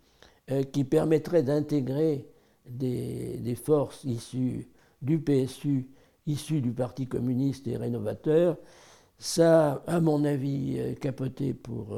qui 0.72 0.84
permettraient 0.84 1.42
d'intégrer 1.42 2.26
des, 2.68 3.36
des, 3.38 3.54
forces 3.54 4.04
issues 4.04 4.68
du 5.00 5.20
PSU, 5.20 5.88
issues 6.26 6.60
du 6.60 6.72
Parti 6.72 7.06
communiste 7.06 7.68
et 7.68 7.76
rénovateur. 7.76 8.56
Ça 9.18 9.82
à 9.86 10.00
mon 10.00 10.24
avis, 10.24 10.78
capoté 11.00 11.54
pour 11.54 11.94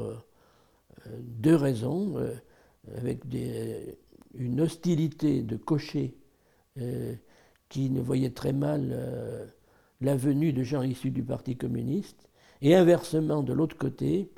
deux 1.19 1.55
raisons, 1.55 2.17
euh, 2.17 2.33
avec 2.97 3.27
des, 3.27 3.97
une 4.33 4.61
hostilité 4.61 5.41
de 5.41 5.57
cocher 5.57 6.15
euh, 6.79 7.15
qui 7.69 7.89
ne 7.89 8.01
voyait 8.01 8.31
très 8.31 8.53
mal 8.53 8.89
euh, 8.91 9.45
la 10.01 10.15
venue 10.15 10.53
de 10.53 10.63
gens 10.63 10.83
issus 10.83 11.11
du 11.11 11.23
Parti 11.23 11.55
communiste, 11.55 12.29
et 12.61 12.75
inversement, 12.75 13.43
de 13.43 13.53
l'autre 13.53 13.77
côté, 13.77 14.31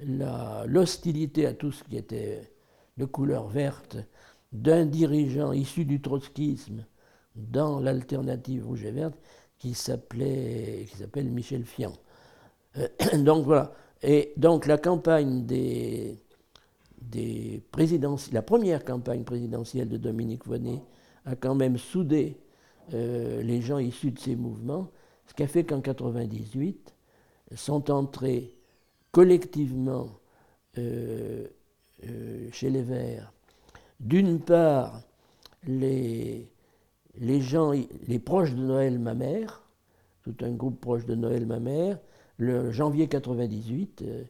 l'hostilité 0.00 1.46
à 1.46 1.52
tout 1.52 1.72
ce 1.72 1.84
qui 1.84 1.96
était 1.96 2.52
de 2.96 3.04
couleur 3.04 3.48
verte 3.48 3.96
d'un 4.52 4.86
dirigeant 4.86 5.52
issu 5.52 5.84
du 5.84 6.00
trotskisme 6.00 6.84
dans 7.36 7.78
l'alternative 7.78 8.66
rouge 8.66 8.84
et 8.84 8.90
verte 8.90 9.18
qui 9.58 9.74
s'appelait 9.74 10.86
qui 10.90 10.96
s'appelle 10.96 11.30
Michel 11.30 11.64
Fian. 11.64 11.92
donc 13.18 13.44
voilà, 13.44 13.72
et 14.02 14.32
donc 14.36 14.66
la 14.66 14.78
campagne 14.78 15.46
des, 15.46 16.18
la 18.32 18.42
première 18.42 18.84
campagne 18.84 19.24
présidentielle 19.24 19.88
de 19.88 19.96
Dominique 19.96 20.46
Voynet 20.46 20.82
a 21.24 21.36
quand 21.36 21.54
même 21.54 21.78
soudé 21.78 22.36
euh, 22.94 23.42
les 23.42 23.60
gens 23.60 23.78
issus 23.78 24.10
de 24.10 24.18
ces 24.18 24.36
mouvements, 24.36 24.90
ce 25.26 25.34
qui 25.34 25.42
a 25.42 25.46
fait 25.46 25.64
qu'en 25.64 25.76
1998 25.76 26.94
sont 27.54 27.90
entrés 27.90 28.54
collectivement 29.12 30.08
euh, 30.78 31.46
euh, 32.04 32.48
chez 32.52 32.70
les 32.70 32.82
Verts, 32.82 33.32
d'une 33.98 34.40
part 34.40 35.02
les, 35.66 36.48
gens, 37.40 37.72
les 37.72 38.18
proches 38.18 38.54
de 38.54 38.62
Noël, 38.62 38.98
ma 38.98 39.14
mère, 39.14 39.62
tout 40.22 40.34
un 40.42 40.50
groupe 40.50 40.80
proche 40.80 41.04
de 41.06 41.14
Noël, 41.14 41.46
ma 41.46 41.60
mère, 41.60 41.98
le 42.38 42.70
janvier 42.70 43.08
98. 43.08 44.02
Euh, 44.02 44.24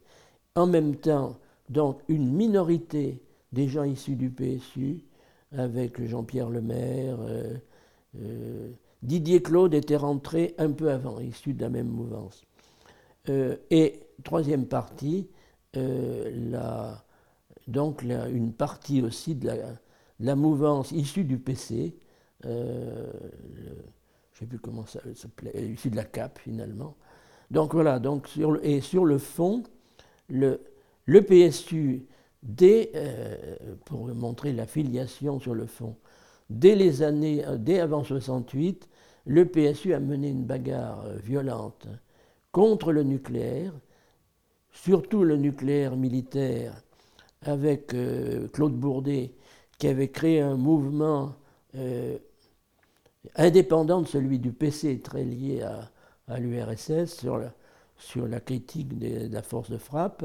en 0.57 0.67
même 0.67 0.97
temps, 0.97 1.39
donc, 1.71 2.01
une 2.09 2.31
minorité 2.33 3.23
des 3.53 3.69
gens 3.69 3.85
issus 3.85 4.17
du 4.17 4.29
PSU, 4.29 5.05
avec 5.57 6.05
Jean-Pierre 6.05 6.51
Lemaire, 6.51 7.17
euh, 7.21 7.55
euh, 8.21 8.71
Didier 9.03 9.41
Claude 9.41 9.73
était 9.73 9.97
rentré 9.97 10.55
un 10.59 10.73
peu 10.73 10.91
avant, 10.91 11.21
issu 11.21 11.55
de 11.55 11.63
la 11.63 11.71
même 11.71 11.89
mouvance. 11.89 12.45
et 13.29 14.01
troisième 14.25 14.67
partie, 14.67 15.29
donc 17.69 18.03
une 18.03 18.53
partie 18.53 19.01
aussi 19.01 19.37
de 19.37 19.51
la, 20.19 20.37
mouvance 20.37 20.91
issue 20.93 21.25
du 21.25 21.39
PC, 21.39 21.97
je 22.43 22.49
ne 22.49 23.07
sais 24.35 24.47
plus 24.47 24.59
comment 24.59 24.85
ça 24.87 25.01
s'appelait, 25.15 25.73
issue 25.73 25.91
de 25.91 25.97
la 25.97 26.05
CAP 26.05 26.41
finalement, 26.41 26.97
donc 27.51 27.73
voilà, 27.73 28.01
et 28.63 28.81
sur 28.81 29.05
le 29.05 29.19
fond, 29.19 29.63
le, 30.29 30.61
le 31.07 31.23
PSU, 31.23 32.07
dès, 32.43 32.91
euh, 32.95 33.57
pour 33.85 34.07
montrer 34.15 34.53
la 34.53 34.67
filiation 34.67 35.41
sur 35.41 35.55
le 35.55 35.67
fond, 35.67 35.97
dès 36.49 36.75
les 36.75 37.03
années, 37.03 37.45
euh, 37.47 37.57
dès 37.57 37.81
avant 37.81 38.05
68, 38.05 38.89
le 39.27 39.47
PSU 39.47 39.95
a 39.95 40.01
mené 40.01 40.29
une 40.29 40.45
bagarre 40.45 41.05
euh, 41.05 41.17
violente 41.17 41.87
contre 42.53 42.93
le 42.93 43.03
nucléaire, 43.03 43.73
surtout 44.73 45.25
le 45.25 45.37
nucléaire 45.37 45.97
militaire, 45.97 46.83
avec 47.43 47.95
Claude 48.53 48.75
Bourdet, 48.75 49.33
qui 49.79 49.89
avait 49.89 50.11
créé 50.11 50.41
un 50.41 50.57
mouvement 50.57 51.35
indépendant 53.35 54.03
de 54.03 54.07
celui 54.07 54.39
du 54.39 54.53
PC, 54.53 55.01
très 55.01 55.25
lié 55.25 55.63
à, 55.63 56.39
l'URSS 56.39 57.25
sur 57.97 58.29
la 58.29 58.41
critique 58.41 58.99
de, 58.99 59.33
la 59.33 59.43
force 59.43 59.71
de 59.71 59.79
frappe, 59.79 60.25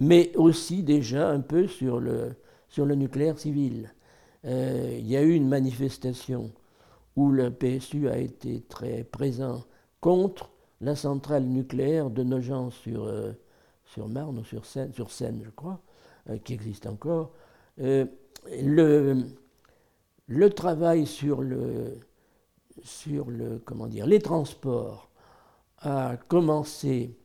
mais 0.00 0.34
aussi 0.36 0.82
déjà 0.82 1.28
un 1.28 1.40
peu 1.40 1.66
sur 1.66 2.00
le, 2.00 2.34
sur 2.68 2.86
le 2.86 2.94
nucléaire 2.94 3.38
civil. 3.38 3.92
Euh, 4.46 4.96
il 4.98 5.06
y 5.06 5.16
a 5.16 5.22
eu 5.22 5.34
une 5.34 5.48
manifestation 5.48 6.50
où 7.16 7.30
le 7.30 7.50
PSU 7.50 8.08
a 8.08 8.16
été 8.18 8.62
très 8.62 9.04
présent 9.04 9.64
contre 10.00 10.50
la 10.80 10.96
centrale 10.96 11.44
nucléaire 11.44 12.08
de 12.08 12.22
Nogent 12.22 12.70
sur, 12.70 13.04
euh, 13.04 13.32
sur 13.84 14.08
Marne 14.08 14.38
ou 14.38 14.44
sur 14.44 14.64
Seine, 14.64 14.92
sur 14.94 15.10
Seine 15.10 15.42
je 15.44 15.50
crois, 15.50 15.80
euh, 16.30 16.38
qui 16.38 16.54
existe 16.54 16.86
encore. 16.86 17.32
le, 17.76 19.24
le 20.26 20.50
travail 20.50 21.06
sur, 21.06 21.42
le, 21.42 21.98
sur 22.82 23.30
le, 23.30 23.60
comment 23.64 23.86
dire, 23.86 24.06
les 24.06 24.20
transports 24.20 25.10
a 25.78 26.16
commencé 26.28 27.16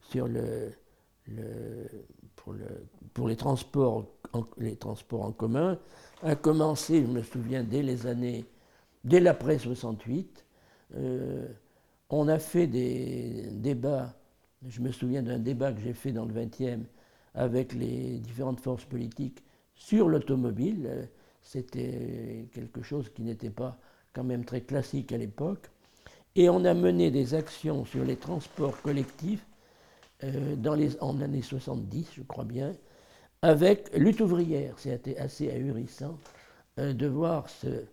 sur 0.00 0.26
le, 0.28 0.72
pour, 2.44 2.52
le, 2.52 2.86
pour, 3.14 3.28
les, 3.28 3.36
transports 3.36 4.04
en, 4.32 4.44
les 4.58 4.76
transports 4.76 5.22
en 5.22 5.32
commun, 5.32 5.78
a 6.22 6.36
commencé, 6.36 7.02
je 7.02 7.06
me 7.06 7.22
souviens, 7.22 7.64
dès 7.64 7.82
les 7.82 8.06
années, 8.06 8.44
dès 9.02 9.20
l'après 9.20 9.58
68. 9.58 10.44
Euh, 10.96 11.48
on 12.10 12.28
a 12.28 12.38
fait 12.38 12.66
des 12.66 13.48
débats, 13.50 14.14
je 14.68 14.80
me 14.80 14.92
souviens 14.92 15.22
d'un 15.22 15.38
débat 15.38 15.72
que 15.72 15.80
j'ai 15.80 15.94
fait 15.94 16.12
dans 16.12 16.26
le 16.26 16.34
20e 16.34 16.82
avec 17.34 17.72
les 17.72 18.18
différentes 18.18 18.60
forces 18.60 18.84
politiques 18.84 19.42
sur 19.74 20.08
l'automobile. 20.08 21.08
C'était 21.42 22.46
quelque 22.52 22.82
chose 22.82 23.10
qui 23.10 23.22
n'était 23.22 23.50
pas 23.50 23.78
quand 24.12 24.24
même 24.24 24.44
très 24.44 24.60
classique 24.60 25.12
à 25.12 25.16
l'époque. 25.16 25.70
Et 26.36 26.48
on 26.48 26.64
a 26.64 26.74
mené 26.74 27.10
des 27.10 27.34
actions 27.34 27.84
sur 27.84 28.04
les 28.04 28.16
transports 28.16 28.80
collectifs 28.82 29.44
dans 30.56 30.74
les, 30.74 31.00
en 31.00 31.20
années 31.20 31.42
70, 31.42 32.12
je 32.16 32.22
crois 32.22 32.44
bien, 32.44 32.74
avec 33.42 33.94
lutte 33.96 34.20
ouvrière. 34.20 34.74
C'était 34.78 35.16
assez 35.18 35.50
ahurissant 35.50 36.18
de 36.76 37.06
voir 37.06 37.48
ce, 37.48 37.84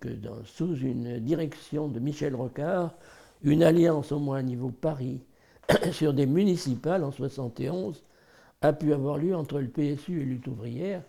que 0.00 0.08
sous 0.44 0.76
une 0.76 1.18
direction 1.20 1.88
de 1.88 2.00
Michel 2.00 2.34
Rocard, 2.34 2.94
une 3.42 3.62
alliance 3.62 4.12
au 4.12 4.18
moins 4.18 4.38
à 4.38 4.42
niveau 4.42 4.70
Paris 4.70 5.20
sur 5.92 6.14
des 6.14 6.26
municipales 6.26 7.04
en 7.04 7.10
71 7.10 8.02
a 8.62 8.72
pu 8.72 8.92
avoir 8.92 9.18
lieu 9.18 9.36
entre 9.36 9.60
le 9.60 9.68
PSU 9.68 10.22
et 10.22 10.24
lutte 10.24 10.46
ouvrière. 10.46 11.02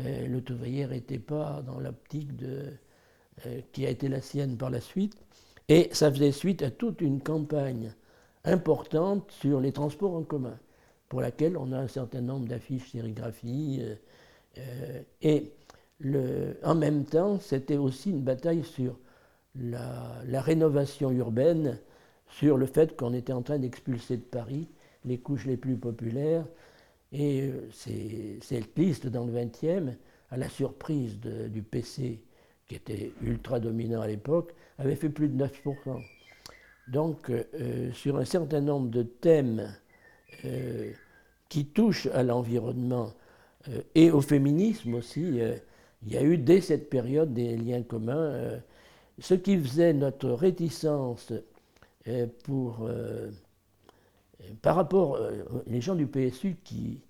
Euh, 0.00 0.26
lutte 0.26 0.50
ouvrière 0.50 0.88
n'était 0.88 1.18
pas 1.18 1.62
dans 1.66 1.78
l'optique 1.78 2.34
de, 2.36 2.72
euh, 3.46 3.60
qui 3.72 3.86
a 3.86 3.90
été 3.90 4.08
la 4.08 4.20
sienne 4.20 4.56
par 4.56 4.70
la 4.70 4.80
suite. 4.80 5.16
Et 5.68 5.88
ça 5.92 6.10
faisait 6.10 6.32
suite 6.32 6.62
à 6.62 6.70
toute 6.70 7.00
une 7.00 7.20
campagne 7.20 7.92
importante 8.44 9.30
sur 9.30 9.60
les 9.60 9.72
transports 9.72 10.14
en 10.14 10.22
commun, 10.22 10.58
pour 11.08 11.20
laquelle 11.20 11.56
on 11.56 11.72
a 11.72 11.78
un 11.78 11.88
certain 11.88 12.20
nombre 12.20 12.46
d'affiches 12.46 12.90
sérigraphies. 12.90 13.82
Euh, 14.58 15.02
et 15.22 15.52
le, 15.98 16.58
en 16.62 16.74
même 16.74 17.04
temps, 17.04 17.38
c'était 17.40 17.76
aussi 17.76 18.10
une 18.10 18.22
bataille 18.22 18.64
sur 18.64 18.98
la, 19.56 20.40
rénovation 20.40 21.10
urbaine, 21.10 21.78
sur 22.28 22.56
le 22.56 22.66
fait 22.66 22.96
qu'on 22.96 23.14
était 23.14 23.32
en 23.32 23.42
train 23.42 23.58
d'expulser 23.58 24.16
de 24.16 24.22
Paris 24.22 24.68
les 25.04 25.18
couches 25.18 25.46
les 25.46 25.56
plus 25.56 25.76
populaires. 25.76 26.44
Et 27.12 27.42
euh, 27.42 27.68
cette 28.40 28.76
liste 28.76 29.06
dans 29.06 29.24
le 29.24 29.32
20e, 29.32 29.94
à 30.30 30.36
la 30.36 30.48
surprise 30.48 31.18
du 31.20 31.62
PC, 31.62 32.20
qui 32.66 32.74
était 32.74 33.12
ultra 33.22 33.60
dominant 33.60 34.00
à 34.00 34.06
l'époque, 34.06 34.54
avait 34.78 34.96
fait 34.96 35.10
plus 35.10 35.28
de 35.28 35.44
9%. 35.44 36.02
Donc, 36.88 37.30
euh, 37.30 37.92
sur 37.92 38.16
un 38.18 38.24
certain 38.24 38.60
nombre 38.60 38.90
de 38.90 39.02
thèmes 39.02 39.74
euh, 40.44 40.92
qui 41.48 41.66
touchent 41.66 42.08
à 42.08 42.22
l'environnement 42.22 43.12
et 43.94 44.10
au 44.10 44.20
féminisme 44.20 44.92
aussi, 44.94 45.40
il 46.02 46.12
y 46.12 46.18
a 46.18 46.22
eu 46.22 46.36
dès 46.36 46.60
cette 46.60 46.90
période 46.90 47.32
des 47.32 47.56
liens 47.56 47.82
communs 47.82 48.60
ce 49.18 49.34
qui 49.34 49.58
faisait 49.58 49.92
notre 49.92 50.30
réticence 50.30 51.32
euh, 52.08 52.26
pour, 52.44 52.80
euh, 52.82 53.30
par 54.62 54.76
rapport 54.76 55.16
euh, 55.16 55.42
les 55.66 55.80
gens 55.80 55.94
du 55.94 56.06
PSU 56.06 56.56
qui 56.64 57.00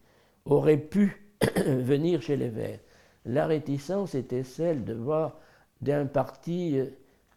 auraient 0.45 0.79
pu 0.79 1.27
venir 1.67 2.23
chez 2.23 2.37
les 2.37 2.49
Verts. 2.49 2.81
La 3.25 3.47
réticence 3.47 4.15
était 4.15 4.45
celle 4.45 4.85
de 4.85 4.93
voir 4.93 5.39
d'un 5.81 6.07
parti 6.07 6.79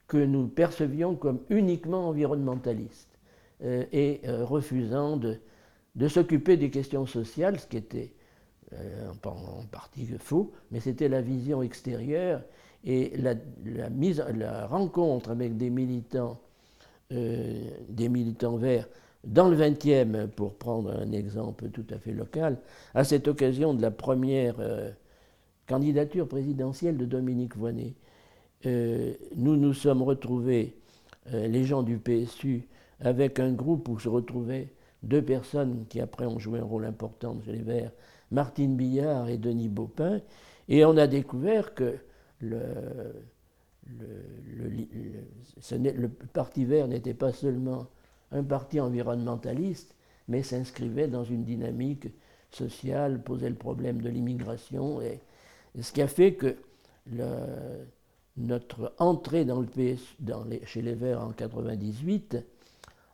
que 0.08 0.18
nous 0.18 0.48
percevions 0.48 1.16
comme 1.16 1.40
uniquement 1.50 2.08
environnementaliste 2.10 3.10
et 3.62 4.22
refusant 4.26 5.18
de, 5.18 5.40
s'occuper 6.08 6.56
des 6.58 6.70
questions 6.70 7.06
sociales, 7.06 7.60
ce 7.60 7.68
qui 7.68 7.78
était 7.78 8.14
en 9.26 9.64
partie 9.72 10.06
faux, 10.20 10.54
mais 10.72 10.80
c'était 10.80 11.10
la 11.10 11.22
vision 11.22 11.62
extérieure 11.62 12.42
et 12.84 13.14
la, 13.18 14.68
rencontre 14.68 15.32
avec 15.32 15.58
des 15.58 15.70
militants, 15.70 16.40
euh, 17.12 17.70
des 17.90 18.10
militants 18.10 18.58
verts 18.58 18.88
dans 19.24 19.50
le 19.50 19.58
20e, 19.58 20.28
pour 20.28 20.56
prendre 20.56 20.92
un 20.92 21.12
exemple 21.12 21.70
tout 21.70 21.86
à 21.90 21.98
fait 21.98 22.14
local, 22.14 22.58
à 22.94 23.04
cette 23.04 23.28
occasion 23.28 23.74
de 23.74 23.82
la 23.82 23.92
première 23.92 24.56
euh, 24.60 24.92
candidature 25.68 26.28
présidentielle 26.28 26.98
de 26.98 27.06
Dominique 27.06 27.58
Voynet, 27.58 27.94
euh, 28.66 29.14
nous 29.36 29.56
nous 29.56 29.74
sommes 29.74 30.02
retrouvés, 30.02 30.76
les 31.32 31.66
gens 31.66 31.84
du 31.84 31.98
PSU, 31.98 32.68
avec 33.02 33.40
un 33.40 33.52
groupe 33.52 33.90
où 33.90 34.00
se 34.00 34.08
retrouvaient 34.08 34.70
deux 35.04 35.22
personnes 35.22 35.86
qui 35.90 36.00
après 36.00 36.26
ont 36.26 36.40
joué 36.40 36.60
un 36.60 36.64
rôle 36.64 36.86
important 36.86 37.38
chez 37.44 37.52
les 37.52 37.62
Verts, 37.62 37.92
Martine 38.32 38.78
Billard 38.78 39.28
et 39.28 39.38
Denis 39.38 39.68
Baupin, 39.68 40.22
et 40.70 40.86
on 40.86 40.96
a 40.98 41.08
découvert 41.08 41.74
que 41.74 41.98
le, 42.40 42.60
le, 45.66 46.08
Parti 46.34 46.66
vert 46.66 46.88
n'était 46.88 47.14
pas 47.14 47.32
seulement 47.32 47.88
un 48.32 48.44
parti 48.44 48.80
environnementaliste, 48.80 49.96
mais 50.28 50.44
s'inscrivait 50.44 51.08
dans 51.08 51.24
une 51.24 51.44
dynamique 51.44 52.08
sociale, 52.52 53.24
posait 53.24 53.50
le 53.50 53.56
problème 53.56 54.02
de 54.02 54.10
l'immigration, 54.10 55.02
et, 55.02 55.20
ce 55.80 55.92
qui 55.92 56.02
a 56.02 56.08
fait 56.08 56.34
que 56.34 56.56
notre 58.38 58.94
entrée 59.00 59.46
dans 59.46 59.60
le 59.60 59.68
PS, 59.68 60.02
chez 60.66 60.82
les 60.82 60.94
Verts 60.94 61.22
en 61.22 61.32
98 61.32 62.38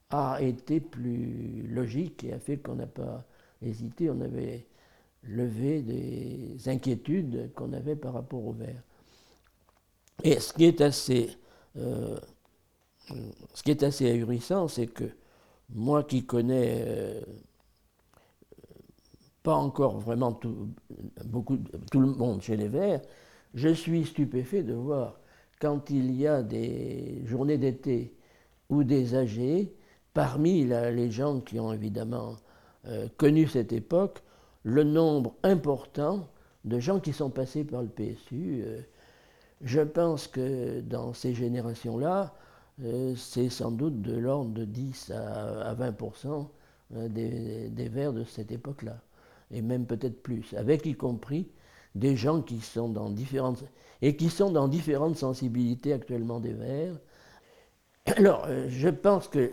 a 0.09 0.41
été 0.41 0.79
plus 0.79 1.65
logique 1.67 2.23
et 2.23 2.33
a 2.33 2.39
fait 2.39 2.57
qu'on 2.57 2.75
n'a 2.75 2.87
pas 2.87 3.23
hésité, 3.61 4.09
on 4.09 4.21
avait 4.21 4.65
levé 5.23 5.81
des 5.81 6.69
inquiétudes 6.69 7.51
qu'on 7.55 7.73
avait 7.73 7.95
par 7.95 8.13
rapport 8.13 8.45
aux 8.45 8.51
Verts. 8.51 8.83
Et 10.23 10.39
ce 10.39 10.53
qui 10.53 10.65
est 10.65 10.81
assez, 10.81 11.37
euh, 11.77 12.17
ahurissant, 14.01 14.67
c'est 14.67 14.87
que 14.87 15.05
moi 15.69 16.03
qui 16.03 16.25
connais 16.25 16.83
euh, 16.85 17.21
pas 19.41 19.55
encore 19.55 19.99
vraiment 19.99 20.39
beaucoup, 21.25 21.57
tout 21.91 21.99
le 21.99 22.07
monde 22.07 22.41
chez 22.41 22.57
les 22.57 22.67
Verts, 22.67 23.01
je 23.53 23.69
suis 23.69 24.05
stupéfait 24.05 24.63
de 24.63 24.73
voir 24.73 25.19
quand 25.59 25.89
il 25.89 26.11
y 26.11 26.27
a 26.27 26.43
des 26.43 27.21
journées 27.25 27.57
d'été 27.57 28.13
ou 28.69 28.83
des 28.83 29.15
âgés, 29.15 29.73
parmi 30.13 30.65
les 30.65 31.11
gens 31.11 31.39
qui 31.39 31.59
ont 31.59 31.73
évidemment 31.73 32.35
euh, 32.87 33.07
connu 33.17 33.47
cette 33.47 33.73
époque, 33.73 34.21
le 34.63 34.83
nombre 34.83 35.35
important 35.43 36.27
de 36.65 36.79
gens 36.79 36.99
qui 36.99 37.13
sont 37.13 37.29
passés 37.29 37.63
par 37.63 37.81
le 37.81 37.87
PSU. 37.87 38.63
Je 39.61 39.81
pense 39.81 40.27
que 40.27 40.81
dans 40.81 41.13
ces 41.13 41.33
générations-là, 41.33 42.33
euh, 42.81 43.15
c'est 43.15 43.49
sans 43.49 43.71
doute 43.71 44.01
de 44.01 44.15
l'ordre 44.17 44.51
de 44.51 44.65
10 44.65 45.11
à, 45.11 45.73
20 45.73 45.95
euh, 46.95 47.07
des, 47.07 47.69
des 47.69 47.87
Verts 47.87 48.13
de 48.13 48.23
cette 48.23 48.51
époque-là, 48.51 48.99
et 49.51 49.61
même 49.61 49.85
peut-être 49.85 50.21
plus, 50.21 50.53
avec 50.55 50.85
y 50.85 50.95
compris 50.95 51.47
des 51.95 52.15
gens 52.15 52.41
qui 52.41 52.59
sont 52.61 52.89
dans 52.89 53.09
différentes 53.09 53.63
et 54.01 54.15
qui 54.15 54.29
sont 54.29 54.51
dans 54.51 54.67
différentes 54.67 55.17
sensibilités 55.17 55.93
actuellement 55.93 56.39
des 56.39 56.53
Verts. 56.53 56.99
Alors, 58.05 58.45
euh, 58.47 58.65
je 58.69 58.89
pense 58.89 59.27
que 59.27 59.51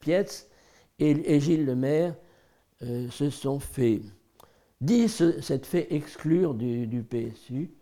Pietz 0.00 0.48
et, 1.00 1.40
Gilles 1.40 1.66
Lemaire 1.66 2.14
se 2.80 3.28
sont 3.30 3.58
fait, 3.58 4.02
disent 4.80 5.40
s'être 5.40 5.66
fait 5.66 5.92
exclure 5.92 6.54
du 6.54 7.02
PSU 7.02 7.74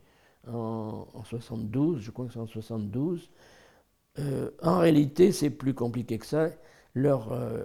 en, 0.48 1.24
72, 1.24 2.00
je 2.00 2.10
crois 2.10 2.26
que 2.26 2.32
c'est 2.32 2.38
en 2.38 2.46
72. 2.46 3.30
Euh, 4.18 4.50
en 4.62 4.78
réalité, 4.78 5.32
c'est 5.32 5.50
plus 5.50 5.74
compliqué 5.74 6.18
que 6.18 6.26
ça. 6.26 6.50
Leur, 6.94 7.32
euh, 7.32 7.64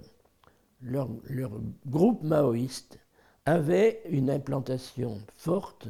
groupe 1.85 2.23
maoïste 2.23 2.99
avait 3.47 4.01
une 4.09 4.29
implantation 4.29 5.21
forte 5.37 5.87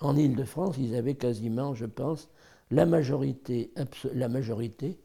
en 0.00 0.16
Île-de-France. 0.16 0.74
Ils 0.76 0.96
avaient 0.96 1.14
quasiment, 1.14 1.72
je 1.72 1.86
pense, 1.86 2.28
la 2.72 2.84
majorité, 2.84 3.72
la 4.12 4.28
majorité 4.28 4.98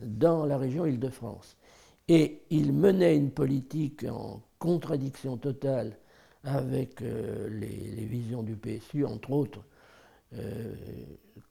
dans 0.00 0.46
la 0.46 0.56
région 0.56 0.86
Île-de-France. 0.86 1.56
Et 2.06 2.42
ils 2.50 2.72
menaient 2.72 3.16
une 3.16 3.32
politique 3.32 4.04
en 4.04 4.42
contradiction 4.60 5.36
totale 5.36 5.98
avec 6.44 7.02
euh, 7.02 7.48
les, 7.48 8.04
visions 8.04 8.42
du 8.42 8.54
PSU, 8.54 9.04
entre 9.04 9.32
autres 9.32 9.64
euh, 10.34 10.72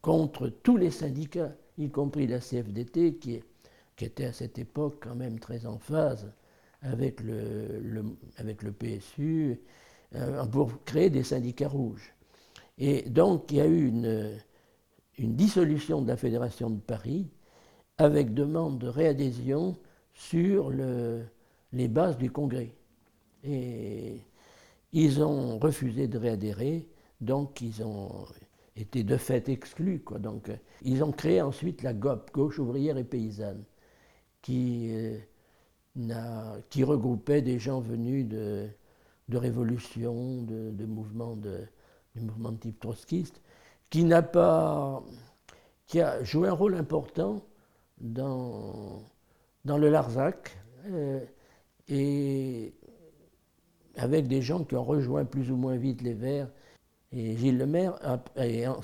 contre 0.00 0.48
tous 0.48 0.78
les 0.78 0.90
syndicats, 0.90 1.52
y 1.76 1.90
compris 1.90 2.26
la 2.26 2.38
CFDT, 2.38 3.16
qui, 3.16 3.42
était 4.00 4.24
à 4.24 4.32
cette 4.32 4.58
époque 4.58 4.98
quand 5.02 5.14
même 5.14 5.38
très 5.38 5.66
en 5.66 5.78
phase 5.78 6.32
avec 6.84 7.20
le, 7.20 8.04
avec 8.36 8.62
le 8.62 8.72
PSU, 8.72 9.60
euh, 10.14 10.44
pour 10.46 10.84
créer 10.84 11.10
des 11.10 11.24
syndicats 11.24 11.68
rouges. 11.68 12.14
Et 12.78 13.02
donc 13.02 13.50
il 13.50 13.56
y 13.56 13.60
a 13.60 13.66
eu 13.66 13.88
une, 13.88 14.38
dissolution 15.18 16.02
de 16.02 16.08
la 16.08 16.16
Fédération 16.16 16.70
de 16.70 16.80
Paris 16.80 17.30
avec 17.98 18.34
demande 18.34 18.78
de 18.78 18.88
réadhésion 18.88 19.76
sur 20.12 20.70
le, 20.70 21.22
les 21.72 21.88
bases 21.88 22.18
du 22.18 22.30
Congrès. 22.30 22.72
Et 23.44 24.20
ils 24.92 25.22
ont 25.22 25.58
refusé 25.58 26.08
de 26.08 26.18
réadhérer, 26.18 26.88
donc 27.20 27.60
ils 27.60 27.82
ont, 27.82 28.26
étaient 28.76 29.04
de 29.04 29.16
fait 29.16 29.48
exclus. 29.48 30.00
Quoi. 30.00 30.18
Donc, 30.18 30.50
ils 30.82 31.02
ont 31.04 31.12
créé 31.12 31.40
ensuite 31.40 31.82
la 31.82 31.92
GOP, 31.92 32.32
Gauche 32.32 32.58
ouvrière 32.58 32.96
et 32.96 33.04
paysanne, 33.04 33.64
qui, 34.42 34.88
euh, 34.92 35.18
qui 36.70 36.84
regroupait 36.84 37.42
des 37.42 37.58
gens 37.58 37.80
venus 37.80 38.26
de, 38.26 38.68
de 39.28 39.36
révolutions, 39.36 40.42
de, 40.42 40.70
de 40.70 40.86
mouvements 40.86 41.36
de, 41.36 41.60
de, 42.16 42.20
mouvements 42.20 42.52
type 42.54 42.80
trotskiste, 42.80 43.40
qui 43.90 44.04
n'a 44.04 44.22
pas, 44.22 45.02
qui 45.86 46.00
a 46.00 46.22
joué 46.24 46.48
un 46.48 46.52
rôle 46.52 46.74
important 46.74 47.42
dans, 48.00 49.02
dans 49.64 49.78
le 49.78 49.88
Larzac, 49.88 50.56
et 51.88 52.74
avec 53.96 54.26
des 54.26 54.42
gens 54.42 54.64
qui 54.64 54.76
ont 54.76 54.84
rejoint 54.84 55.24
plus 55.24 55.50
ou 55.50 55.56
moins 55.56 55.76
vite 55.76 56.02
les 56.02 56.14
Verts. 56.14 56.50
Et 57.12 57.36
Gilles 57.36 57.58
Lemaire, 57.58 57.94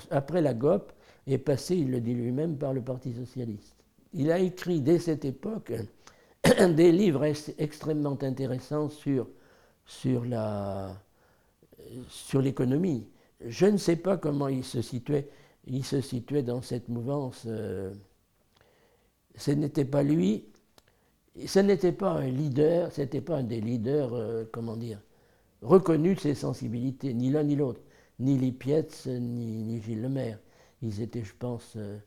après 0.09 0.41
la 0.41 0.53
GOP, 0.53 0.93
est 1.27 1.37
passé, 1.37 1.75
il 1.75 1.91
le 1.91 1.99
dit 1.99 2.13
lui-même, 2.13 2.57
par 2.57 2.73
le 2.73 2.81
Parti 2.81 3.13
socialiste. 3.13 3.75
Il 4.13 4.31
a 4.31 4.39
écrit 4.39 4.81
dès 4.81 4.99
cette 4.99 5.25
époque 5.25 5.73
des 6.75 6.91
livres 6.91 7.25
extrêmement 7.57 8.17
intéressants 8.21 8.89
sur, 8.89 9.27
sur, 9.85 10.25
la, 10.25 10.95
sur 12.09 12.41
l'économie. 12.41 13.07
Je 13.45 13.65
ne 13.65 13.77
sais 13.77 13.95
pas 13.95 14.17
comment 14.17 14.47
il 14.47 14.63
se 14.63 14.81
situait, 14.81 15.29
il 15.65 15.83
se 15.85 16.01
situait 16.01 16.43
dans 16.43 16.61
cette 16.61 16.89
mouvance. 16.89 17.43
Euh, 17.47 17.93
ce 19.35 19.51
n'était 19.51 19.85
pas 19.85 20.03
lui, 20.03 20.45
ce 21.45 21.59
n'était 21.59 21.91
pas 21.91 22.11
un 22.11 22.27
leader, 22.27 22.91
ce 22.91 23.01
n'était 23.01 23.21
pas 23.21 23.37
un 23.37 23.43
des 23.43 23.61
leaders, 23.61 24.13
euh, 24.13 24.43
comment 24.51 24.75
dire, 24.75 24.99
reconnus 25.61 26.17
de 26.17 26.21
ses 26.21 26.35
sensibilités, 26.35 27.13
ni 27.13 27.29
l'un 27.31 27.43
ni 27.43 27.55
l'autre, 27.55 27.81
ni 28.19 28.37
Lipietz, 28.37 29.07
ni, 29.07 29.63
ni 29.63 29.81
Gilles 29.81 30.01
Lemaire. 30.01 30.39
Ils 30.81 31.01
étaient, 31.01 31.23
je 31.23 31.33
pense, 31.37 31.73
euh, 31.77 31.97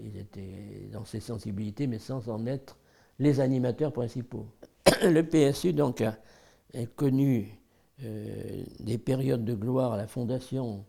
ils 0.00 0.16
étaient 0.16 0.88
dans 0.92 1.04
ses 1.04 1.20
sensibilités, 1.20 1.86
mais 1.86 1.98
sans 1.98 2.28
en 2.28 2.46
être 2.46 2.76
les 3.18 3.40
animateurs 3.40 3.92
principaux. 3.92 4.46
Le 5.02 5.22
PSU, 5.22 5.72
donc, 5.72 6.00
a, 6.00 6.16
connu 6.94 7.58
euh, 8.02 8.62
des 8.80 8.98
périodes 8.98 9.44
de 9.44 9.54
gloire 9.54 9.94
à 9.94 9.96
la 9.96 10.06
fondation. 10.06 10.84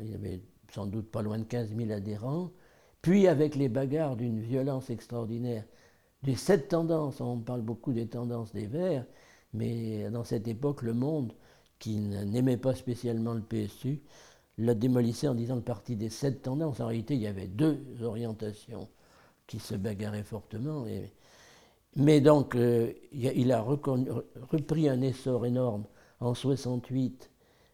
il 0.00 0.10
y 0.10 0.14
avait 0.14 0.40
sans 0.72 0.86
doute 0.86 1.10
pas 1.10 1.22
loin 1.22 1.38
de 1.38 1.44
15 1.44 1.74
000 1.76 1.90
adhérents. 1.90 2.50
Puis, 3.02 3.26
avec 3.26 3.54
les 3.54 3.68
bagarres 3.68 4.16
d'une 4.16 4.40
violence 4.40 4.90
extraordinaire, 4.90 5.64
des 6.22 6.34
sept 6.34 6.68
tendances, 6.68 7.20
on 7.20 7.38
parle 7.38 7.62
beaucoup 7.62 7.92
des 7.92 8.08
tendances 8.08 8.52
des 8.52 8.66
Verts, 8.66 9.06
mais 9.52 10.10
dans 10.10 10.24
cette 10.24 10.48
époque, 10.48 10.82
le 10.82 10.94
monde, 10.94 11.32
qui 11.78 11.96
n'aimait 11.98 12.56
pas 12.56 12.74
spécialement 12.74 13.34
le 13.34 13.40
PSU, 13.40 14.02
l'a 14.58 14.74
démolissait 14.74 15.28
en 15.28 15.34
disant 15.34 15.54
le 15.54 15.62
parti 15.62 15.94
des 15.96 16.10
sept 16.10 16.42
tendances. 16.42 16.80
En 16.80 16.86
réalité, 16.86 17.14
il 17.14 17.20
y 17.20 17.26
avait 17.28 17.46
deux 17.46 17.80
orientations 18.02 18.88
qui 19.48 19.58
se 19.58 19.74
bagarraient 19.74 20.22
fortement. 20.22 20.86
mais 21.96 22.20
donc, 22.20 22.54
euh, 22.54 22.92
il 23.12 23.50
a 23.50 23.60
repris 23.62 24.88
un 24.88 25.02
essor 25.02 25.44
énorme 25.46 25.84
en 26.20 26.34
68, 26.34 27.28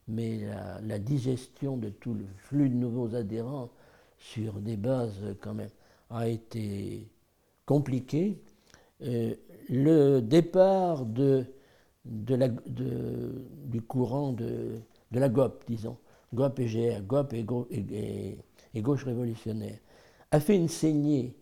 mais 0.09 0.41
la, 0.83 0.99
digestion 0.99 1.77
de 1.77 1.91
tout 1.91 2.15
le 2.15 2.25
flux 2.39 2.71
de 2.71 2.75
nouveaux 2.75 3.15
adhérents 3.15 3.69
sur 4.17 4.55
des 4.55 4.79
bases 4.79 5.21
quand 5.43 5.55
même 5.55 5.71
a 6.11 6.29
été 6.29 7.09
compliquée. 7.67 8.41
Euh, 9.03 9.35
le 9.69 10.21
départ 10.21 11.05
du 11.05 11.47
courant 13.87 14.33
de, 14.33 14.79
la 15.11 15.29
GOP, 15.29 15.65
disons, 15.67 15.97
GOP 16.33 16.61
et 16.61 16.67
GR, 16.67 17.03
GOP 17.03 17.35
et, 17.35 18.37
Gauche 18.77 19.05
révolutionnaire, 19.05 19.79
a 20.31 20.41
fait 20.41 20.57
une 20.57 20.69
saignée, 20.69 21.35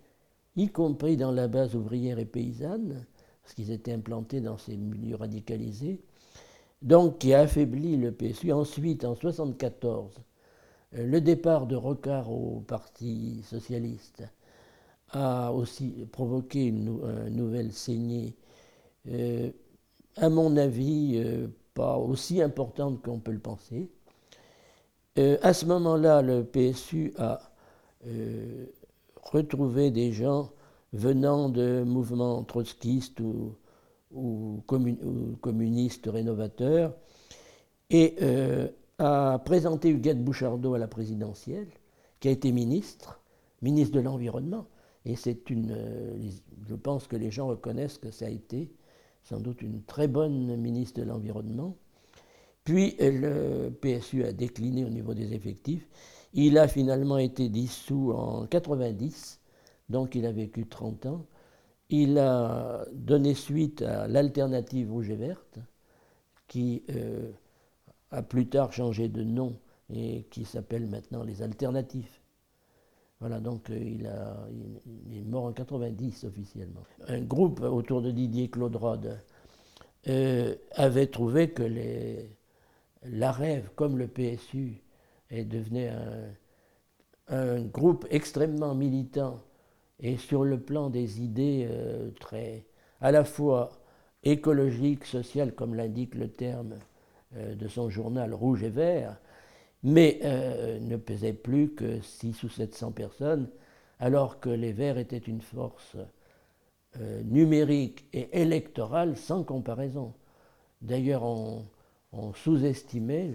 y 0.56 0.68
compris 0.68 1.16
dans 1.16 1.30
la 1.32 1.48
base 1.48 1.74
ouvrière 1.74 2.18
et 2.18 2.24
paysanne, 2.24 3.06
parce 3.42 3.54
qu'ils 3.54 3.70
étaient 3.70 3.92
implantés 3.92 4.40
dans 4.40 4.58
ces 4.58 4.76
milieux 4.76 5.16
radicalisés, 5.16 6.00
donc 6.82 7.18
qui 7.18 7.32
a 7.32 7.40
affaibli 7.40 7.96
le 7.96 8.12
PSU. 8.12 8.52
Ensuite, 8.52 9.04
en 9.04 9.12
1974, 9.12 10.20
euh, 10.94 11.06
le 11.06 11.20
départ 11.20 11.66
de 11.66 11.76
Rocard 11.76 12.30
au 12.30 12.60
Parti 12.60 13.42
socialiste 13.44 14.24
a 15.10 15.52
aussi 15.52 16.06
provoqué 16.10 16.66
une, 16.66 16.84
nouvelle 17.30 17.72
saignée, 17.72 18.34
euh, 19.08 19.50
à 20.16 20.28
mon 20.28 20.56
avis, 20.56 21.14
euh, 21.16 21.48
pas 21.74 21.96
aussi 21.96 22.42
importante 22.42 23.02
qu'on 23.02 23.18
peut 23.18 23.32
le 23.32 23.38
penser. 23.38 23.90
À 25.42 25.52
ce 25.52 25.66
moment-là, 25.66 26.22
le 26.22 26.42
PSU 26.42 27.12
a 27.18 27.38
euh, 29.24 29.28
retrouvé 29.30 29.90
des 29.90 30.12
gens 30.12 30.50
venant 30.92 31.48
de 31.48 31.82
mouvements 31.84 32.42
trotskistes 32.44 33.20
ou, 33.20 33.56
communistes 34.66 36.06
rénovateurs 36.06 36.94
et 37.88 38.14
euh, 38.20 38.68
a 38.98 39.38
présenté 39.38 39.88
Huguette 39.88 40.22
Bouchardot 40.22 40.74
à 40.74 40.78
la 40.78 40.86
présidentielle, 40.86 41.68
qui 42.20 42.28
a 42.28 42.30
été 42.30 42.52
ministre, 42.52 43.20
ministre 43.62 43.94
de 43.96 44.00
l'Environnement. 44.00 44.66
Et 45.06 45.16
c'est 45.16 45.48
une. 45.50 45.76
je 46.68 46.74
pense 46.74 47.06
que 47.06 47.16
les 47.16 47.30
gens 47.30 47.48
reconnaissent 47.48 47.98
que 47.98 48.10
ça 48.10 48.26
a 48.26 48.28
été 48.28 48.70
sans 49.24 49.40
doute 49.40 49.62
une 49.62 49.82
très 49.82 50.08
bonne 50.08 50.56
ministre 50.56 51.00
de 51.00 51.06
l'Environnement. 51.06 51.76
Puis 52.64 52.96
le 53.00 53.70
PSU 53.70 54.24
a 54.24 54.32
décliné 54.32 54.84
au 54.84 54.88
niveau 54.88 55.14
des 55.14 55.32
effectifs. 55.34 55.88
Il 56.34 56.56
a 56.58 56.66
finalement 56.66 57.18
été 57.18 57.48
dissous 57.48 58.12
en 58.12 58.46
90, 58.46 59.40
donc 59.90 60.14
il 60.14 60.24
a 60.24 60.32
vécu 60.32 60.66
30 60.66 61.06
ans. 61.06 61.26
Il 61.90 62.18
a 62.18 62.86
donné 62.92 63.34
suite 63.34 63.82
à 63.82 64.08
l'alternative 64.08 64.90
rouge 64.90 65.10
et 65.10 65.16
verte, 65.16 65.58
qui 66.48 66.84
euh, 66.90 67.30
a 68.10 68.22
plus 68.22 68.48
tard 68.48 68.72
changé 68.72 69.08
de 69.08 69.22
nom 69.22 69.58
et 69.90 70.26
qui 70.30 70.44
s'appelle 70.46 70.86
maintenant 70.86 71.22
les 71.22 71.42
alternatifs. 71.42 72.22
Voilà, 73.20 73.38
donc 73.38 73.70
euh, 73.70 73.78
il, 73.78 75.16
est 75.16 75.24
mort 75.24 75.44
en 75.44 75.52
90 75.52 76.24
officiellement. 76.24 76.82
Un 77.08 77.20
groupe 77.20 77.60
autour 77.60 78.00
de 78.00 78.10
Didier 78.10 78.48
Claude 78.48 78.74
Rode 78.74 79.20
euh, 80.08 80.56
avait 80.72 81.06
trouvé 81.06 81.50
que 81.50 81.62
la 83.04 83.32
Rêve, 83.32 83.70
comme 83.76 83.98
le 83.98 84.08
PSU, 84.08 84.81
est 85.32 85.44
devenu 85.44 85.88
un, 87.28 87.62
groupe 87.62 88.06
extrêmement 88.10 88.74
militant 88.74 89.40
et 89.98 90.16
sur 90.16 90.44
le 90.44 90.60
plan 90.60 90.90
des 90.90 91.22
idées 91.22 91.66
euh, 91.70 92.10
très 92.20 92.66
à 93.00 93.10
la 93.10 93.24
fois 93.24 93.70
écologiques, 94.22 95.06
sociales, 95.06 95.54
comme 95.54 95.74
l'indique 95.74 96.14
le 96.14 96.28
terme 96.28 96.74
euh, 97.36 97.54
de 97.54 97.68
son 97.68 97.88
journal 97.88 98.34
Rouge 98.34 98.62
et 98.62 98.68
Vert, 98.68 99.16
mais 99.82 100.20
euh, 100.24 100.78
ne 100.80 100.96
pesait 100.96 101.32
plus 101.32 101.70
que 101.70 102.00
6 102.00 102.42
ou 102.42 102.48
700 102.48 102.92
personnes, 102.92 103.48
alors 103.98 104.38
que 104.38 104.50
les 104.50 104.72
Verts 104.72 104.98
étaient 104.98 105.16
une 105.18 105.40
force 105.40 105.96
numérique 107.24 108.04
et 108.12 108.42
électorale 108.42 109.16
sans 109.16 109.44
comparaison. 109.44 110.12
D'ailleurs, 110.82 111.22
on, 111.22 111.64
on 112.12 112.34
sous-estimait, 112.34 113.30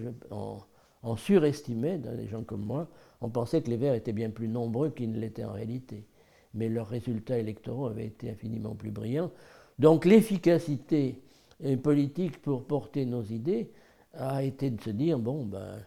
surestimait, 1.16 1.98
dans 1.98 2.14
des 2.14 2.26
gens 2.26 2.42
comme 2.42 2.64
moi, 2.64 2.88
on 3.20 3.28
pensait 3.28 3.62
que 3.62 3.70
les 3.70 3.76
Verts 3.76 3.94
étaient 3.94 4.12
bien 4.12 4.30
plus 4.30 4.48
nombreux 4.48 4.90
qu'ils 4.90 5.12
ne 5.12 5.18
l'étaient 5.18 5.44
en 5.44 5.52
réalité. 5.52 6.06
Mais 6.54 6.68
leurs 6.68 6.88
résultats 6.88 7.38
électoraux 7.38 7.86
avaient 7.86 8.06
été 8.06 8.30
infiniment 8.30 8.74
plus 8.74 8.90
brillants. 8.90 9.30
Donc 9.78 10.04
l'efficacité 10.04 11.20
politique 11.82 12.40
pour 12.42 12.64
porter 12.64 13.04
nos 13.04 13.22
idées 13.22 13.70
a 14.14 14.42
été 14.42 14.70
de 14.70 14.80
se 14.80 14.90
dire, 14.90 15.18
bon, 15.18 15.44
ben, 15.44 15.78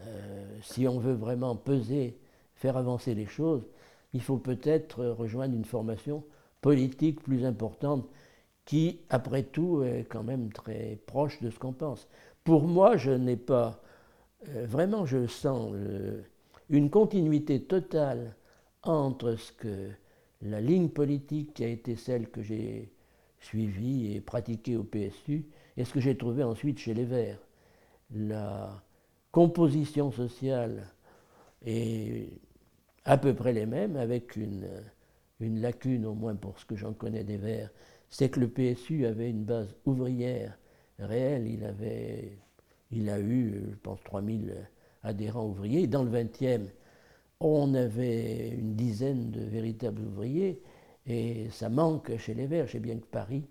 euh, 0.00 0.58
si 0.62 0.86
on 0.86 0.98
veut 0.98 1.14
vraiment 1.14 1.56
peser, 1.56 2.18
faire 2.54 2.76
avancer 2.76 3.14
les 3.14 3.26
choses, 3.26 3.66
il 4.12 4.22
faut 4.22 4.38
peut-être 4.38 5.04
rejoindre 5.04 5.54
une 5.54 5.64
formation 5.64 6.24
politique 6.60 7.22
plus 7.22 7.44
importante 7.44 8.08
qui, 8.64 9.00
après 9.10 9.42
tout, 9.42 9.82
est 9.82 10.06
quand 10.08 10.22
même 10.22 10.52
très 10.52 10.98
proche 11.06 11.40
de 11.42 11.50
ce 11.50 11.58
qu'on 11.58 11.72
pense. 11.72 12.08
Pour 12.44 12.66
moi, 12.66 12.96
je 12.96 13.10
n'ai 13.10 13.36
pas, 13.36 13.82
euh, 14.46 14.66
vraiment, 14.66 15.04
je 15.06 15.26
sens 15.26 15.72
euh, 15.74 16.22
une 16.70 16.90
continuité 16.90 17.62
totale 17.62 18.36
entre 18.82 19.34
ce 19.34 19.52
que 19.52 19.90
la 20.42 20.60
ligne 20.60 20.88
politique 20.88 21.54
qui 21.54 21.64
a 21.64 21.68
été 21.68 21.96
celle 21.96 22.28
que 22.28 22.42
j'ai 22.42 22.92
suivie 23.40 24.14
et 24.14 24.20
pratiquée 24.20 24.76
au 24.76 24.84
PSU 24.84 25.46
et 25.76 25.84
ce 25.84 25.92
que 25.92 26.00
j'ai 26.00 26.16
trouvé 26.16 26.44
ensuite 26.44 26.78
chez 26.78 26.94
les 26.94 27.04
Verts. 27.04 27.40
La 28.14 28.82
composition 29.32 30.10
sociale 30.12 30.86
est 31.64 32.28
à 33.04 33.16
peu 33.18 33.34
près 33.34 33.52
les 33.52 33.66
mêmes, 33.66 33.96
avec 33.96 34.36
une, 34.36 34.68
une 35.40 35.60
lacune 35.60 36.06
au 36.06 36.14
moins 36.14 36.34
pour 36.34 36.58
ce 36.58 36.64
que 36.64 36.76
j'en 36.76 36.92
connais 36.92 37.24
des 37.24 37.36
Verts, 37.36 37.70
c'est 38.08 38.30
que 38.30 38.40
le 38.40 38.48
PSU 38.48 39.06
avait 39.06 39.30
une 39.30 39.44
base 39.44 39.74
ouvrière 39.84 40.58
réelle. 40.98 41.46
Il, 41.46 41.64
avait, 41.64 42.38
il 42.90 43.10
a 43.10 43.20
eu, 43.20 43.62
je 43.70 43.76
pense, 43.76 44.02
3000 44.04 44.54
adhérents 45.02 45.46
ouvriers. 45.46 45.86
Dans 45.86 46.02
le 46.02 46.10
20e, 46.10 46.66
on 47.40 47.74
avait 47.74 48.48
une 48.50 48.74
dizaine 48.74 49.30
de 49.30 49.40
véritables 49.40 50.02
ouvriers. 50.02 50.62
Et 51.06 51.48
ça 51.50 51.68
manque 51.68 52.16
chez 52.18 52.34
les 52.34 52.46
Verts. 52.46 52.66
Je 52.66 52.72
sais 52.72 52.80
bien 52.80 52.98
que 52.98 53.06
Paris, 53.06 53.44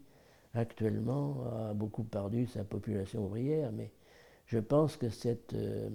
actuellement, 0.54 1.44
a 1.70 1.74
beaucoup 1.74 2.04
perdu 2.04 2.46
sa 2.48 2.64
population 2.64 3.26
ouvrière. 3.26 3.72
Mais 3.72 3.92
je 4.46 4.60
pense 4.60 4.96
que 4.98 5.10
cette, 5.10 5.54
euh, 5.54 5.90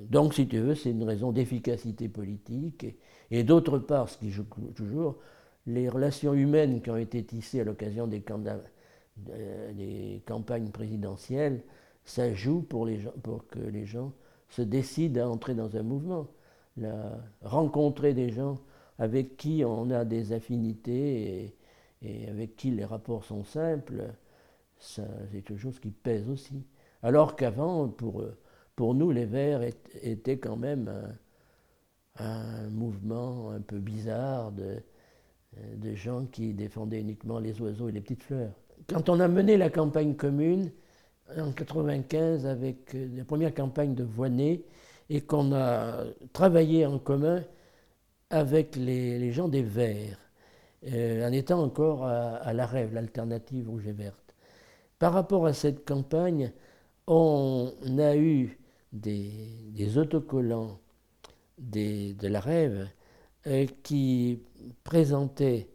Donc, 0.00 0.34
si 0.34 0.46
tu 0.46 0.58
veux, 0.58 0.74
c'est 0.74 0.90
une 0.90 1.04
raison 1.04 1.32
d'efficacité 1.32 2.08
politique. 2.08 2.86
Et, 3.30 3.44
d'autre 3.44 3.78
part, 3.78 4.08
ce 4.08 4.18
qui 4.18 4.30
joue 4.30 4.46
toujours, 4.74 5.16
les 5.66 5.88
relations 5.88 6.34
humaines 6.34 6.80
qui 6.80 6.90
ont 6.90 6.96
été 6.96 7.24
tissées 7.24 7.60
à 7.60 7.64
l'occasion 7.64 8.06
des, 8.06 8.22
campagnes 10.26 10.70
présidentielles, 10.70 11.62
ça 12.06 12.32
joue 12.32 12.62
pour, 12.62 12.86
que 13.48 13.58
les 13.58 13.84
gens 13.84 14.12
se 14.48 14.62
décident 14.62 15.22
à 15.22 15.28
entrer 15.28 15.54
dans 15.54 15.76
un 15.76 15.82
mouvement. 15.82 16.28
Rencontrer 17.42 18.14
des 18.14 18.30
gens 18.30 18.58
avec 18.98 19.36
qui 19.36 19.64
on 19.66 19.90
a 19.90 20.04
des 20.04 20.32
affinités 20.32 21.54
et, 22.02 22.28
avec 22.28 22.56
qui 22.56 22.70
les 22.70 22.84
rapports 22.84 23.24
sont 23.24 23.44
simples, 23.44 24.04
c'est 24.78 25.02
quelque 25.32 25.56
chose 25.56 25.80
qui 25.80 25.90
pèse 25.90 26.30
aussi. 26.30 26.64
Alors 27.02 27.34
qu'avant, 27.34 27.88
pour 27.88 28.94
nous, 28.94 29.10
les 29.10 29.24
Verts 29.24 29.62
étaient 30.02 30.38
quand 30.38 30.56
même 30.56 31.16
un, 32.18 32.68
mouvement 32.70 33.50
un 33.50 33.60
peu 33.60 33.78
bizarre 33.78 34.52
de, 34.52 34.80
gens 35.94 36.26
qui 36.26 36.54
défendaient 36.54 37.00
uniquement 37.00 37.40
les 37.40 37.60
oiseaux 37.60 37.88
et 37.88 37.92
les 37.92 38.00
petites 38.00 38.22
fleurs. 38.22 38.52
Quand 38.88 39.08
on 39.08 39.18
a 39.18 39.26
mené 39.26 39.56
la 39.56 39.70
campagne 39.70 40.14
commune 40.14 40.70
en 41.30 41.46
1995 41.50 42.46
avec 42.46 42.94
euh, 42.94 43.08
la 43.16 43.24
première 43.24 43.54
campagne 43.54 43.94
de 43.94 44.04
Voinet 44.04 44.62
et 45.10 45.20
qu'on 45.20 45.52
a 45.52 46.04
travaillé 46.32 46.86
en 46.86 46.98
commun 46.98 47.44
avec 48.30 48.76
les, 48.76 49.32
gens 49.32 49.48
des 49.48 49.62
Verts, 49.62 50.18
euh, 50.88 51.26
en 51.26 51.32
étant 51.32 51.62
encore 51.62 52.04
à, 52.04 52.52
la 52.52 52.66
rêve, 52.66 52.92
l'alternative 52.92 53.68
rouge 53.68 53.86
et 53.86 53.92
verte. 53.92 54.34
Par 54.98 55.12
rapport 55.12 55.46
à 55.46 55.52
cette 55.52 55.84
campagne, 55.84 56.52
on 57.06 57.72
a 57.98 58.16
eu 58.16 58.58
des, 58.92 59.96
autocollants 59.96 60.80
de 61.58 62.26
la 62.26 62.40
Rêve 62.40 62.88
euh, 63.46 63.66
qui 63.84 64.42
présentaient 64.82 65.68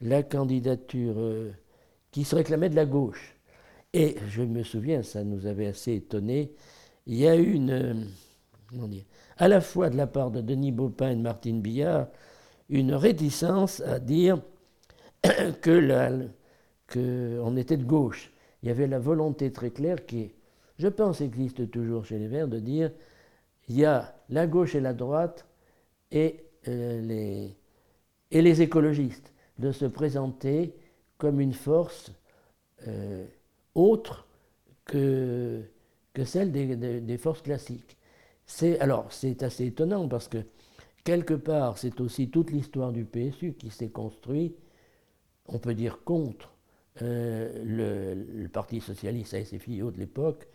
la 0.00 0.22
candidature 0.22 1.16
qui 2.12 2.22
se 2.22 2.36
réclamait 2.36 2.68
de 2.70 2.76
la 2.76 2.86
gauche. 2.86 3.35
Et 3.92 4.16
je 4.28 4.42
me 4.42 4.62
souviens, 4.62 5.02
ça 5.02 5.24
nous 5.24 5.46
avait 5.46 5.66
assez 5.66 5.94
étonnés, 5.94 6.52
il 7.06 7.16
y 7.16 7.28
a 7.28 7.36
eu 7.36 7.52
une, 7.52 7.70
euh, 7.70 8.86
à 9.38 9.48
la 9.48 9.60
fois 9.60 9.90
de 9.90 9.96
la 9.96 10.06
part 10.06 10.30
de 10.30 10.40
Denis 10.40 10.72
Baupin 10.72 11.10
et 11.10 11.16
de 11.16 11.20
Martine 11.20 11.62
Billard, 11.62 12.08
une 12.68 12.94
réticence 12.94 13.80
à 13.80 13.98
dire 13.98 14.42
que 15.62 16.28
qu'on 16.92 17.56
était 17.56 17.76
de 17.76 17.84
gauche. 17.84 18.32
Il 18.62 18.68
y 18.68 18.70
avait 18.70 18.86
la 18.86 18.98
volonté 18.98 19.52
très 19.52 19.70
claire 19.70 20.04
qui 20.06 20.32
je 20.78 20.88
pense, 20.88 21.20
existe 21.20 21.70
toujours 21.70 22.04
chez 22.04 22.18
les 22.18 22.28
Verts 22.28 22.48
de 22.48 22.58
dire 22.58 22.90
il 23.68 23.76
y 23.76 23.84
a 23.84 24.14
la 24.28 24.46
gauche 24.46 24.74
et 24.74 24.80
la 24.80 24.92
droite 24.92 25.46
et, 26.10 26.44
euh, 26.68 27.48
les 28.30 28.62
écologistes, 28.62 29.32
de 29.58 29.72
se 29.72 29.86
présenter 29.86 30.74
comme 31.18 31.40
une 31.40 31.54
force 31.54 32.12
euh, 32.86 33.24
autre 33.76 34.26
que, 34.84 35.62
que 36.14 36.24
celle 36.24 36.52
des, 36.52 36.76
des, 36.76 37.18
forces 37.18 37.42
classiques. 37.42 37.96
C'est, 38.46 38.78
alors, 38.80 39.12
c'est 39.12 39.42
assez 39.42 39.66
étonnant 39.66 40.08
parce 40.08 40.28
que, 40.28 40.38
quelque 41.04 41.34
part, 41.34 41.78
c'est 41.78 42.00
aussi 42.00 42.30
toute 42.30 42.50
l'histoire 42.50 42.92
du 42.92 43.04
PSU 43.04 43.54
qui 43.54 43.70
s'est 43.70 43.90
construit, 43.90 44.56
on 45.46 45.58
peut 45.58 45.74
dire, 45.74 46.02
contre 46.04 46.52
euh, 47.02 47.62
le, 47.64 48.48
Parti 48.48 48.80
socialiste 48.80 49.34
ASFIO 49.34 49.90
de 49.90 49.98
l'époque, 49.98 50.48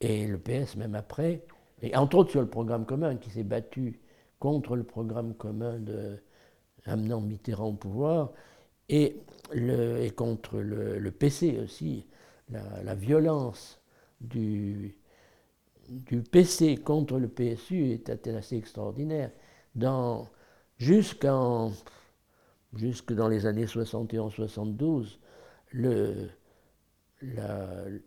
et 0.00 0.26
le 0.26 0.38
PS 0.38 0.76
même 0.76 0.94
après, 0.94 1.44
et 1.82 1.96
entre 1.96 2.18
autres 2.18 2.30
sur 2.30 2.40
le 2.40 2.48
programme 2.48 2.86
commun, 2.86 3.16
qui 3.16 3.30
s'est 3.30 3.42
battu 3.42 4.00
contre 4.38 4.76
le 4.76 4.84
programme 4.84 5.34
commun 5.34 5.80
amenant 6.86 7.20
Mitterrand 7.20 7.68
au 7.68 7.72
pouvoir, 7.74 8.32
et, 8.88 9.16
le, 9.52 10.02
et 10.02 10.10
contre 10.10 10.58
le, 10.58 11.10
PC 11.10 11.58
aussi, 11.62 12.06
la, 12.50 12.94
violence 12.94 13.80
du, 14.20 14.96
PC 16.30 16.76
contre 16.76 17.18
le 17.18 17.28
PSU 17.28 17.90
était 17.90 18.34
assez 18.34 18.56
extraordinaire. 18.56 19.30
Jusqu'en, 20.78 21.72
jusque 22.74 23.12
dans 23.12 23.28
les 23.28 23.46
années 23.46 23.66
71-72, 23.66 25.18
le, 25.70 26.28
le 27.20 28.00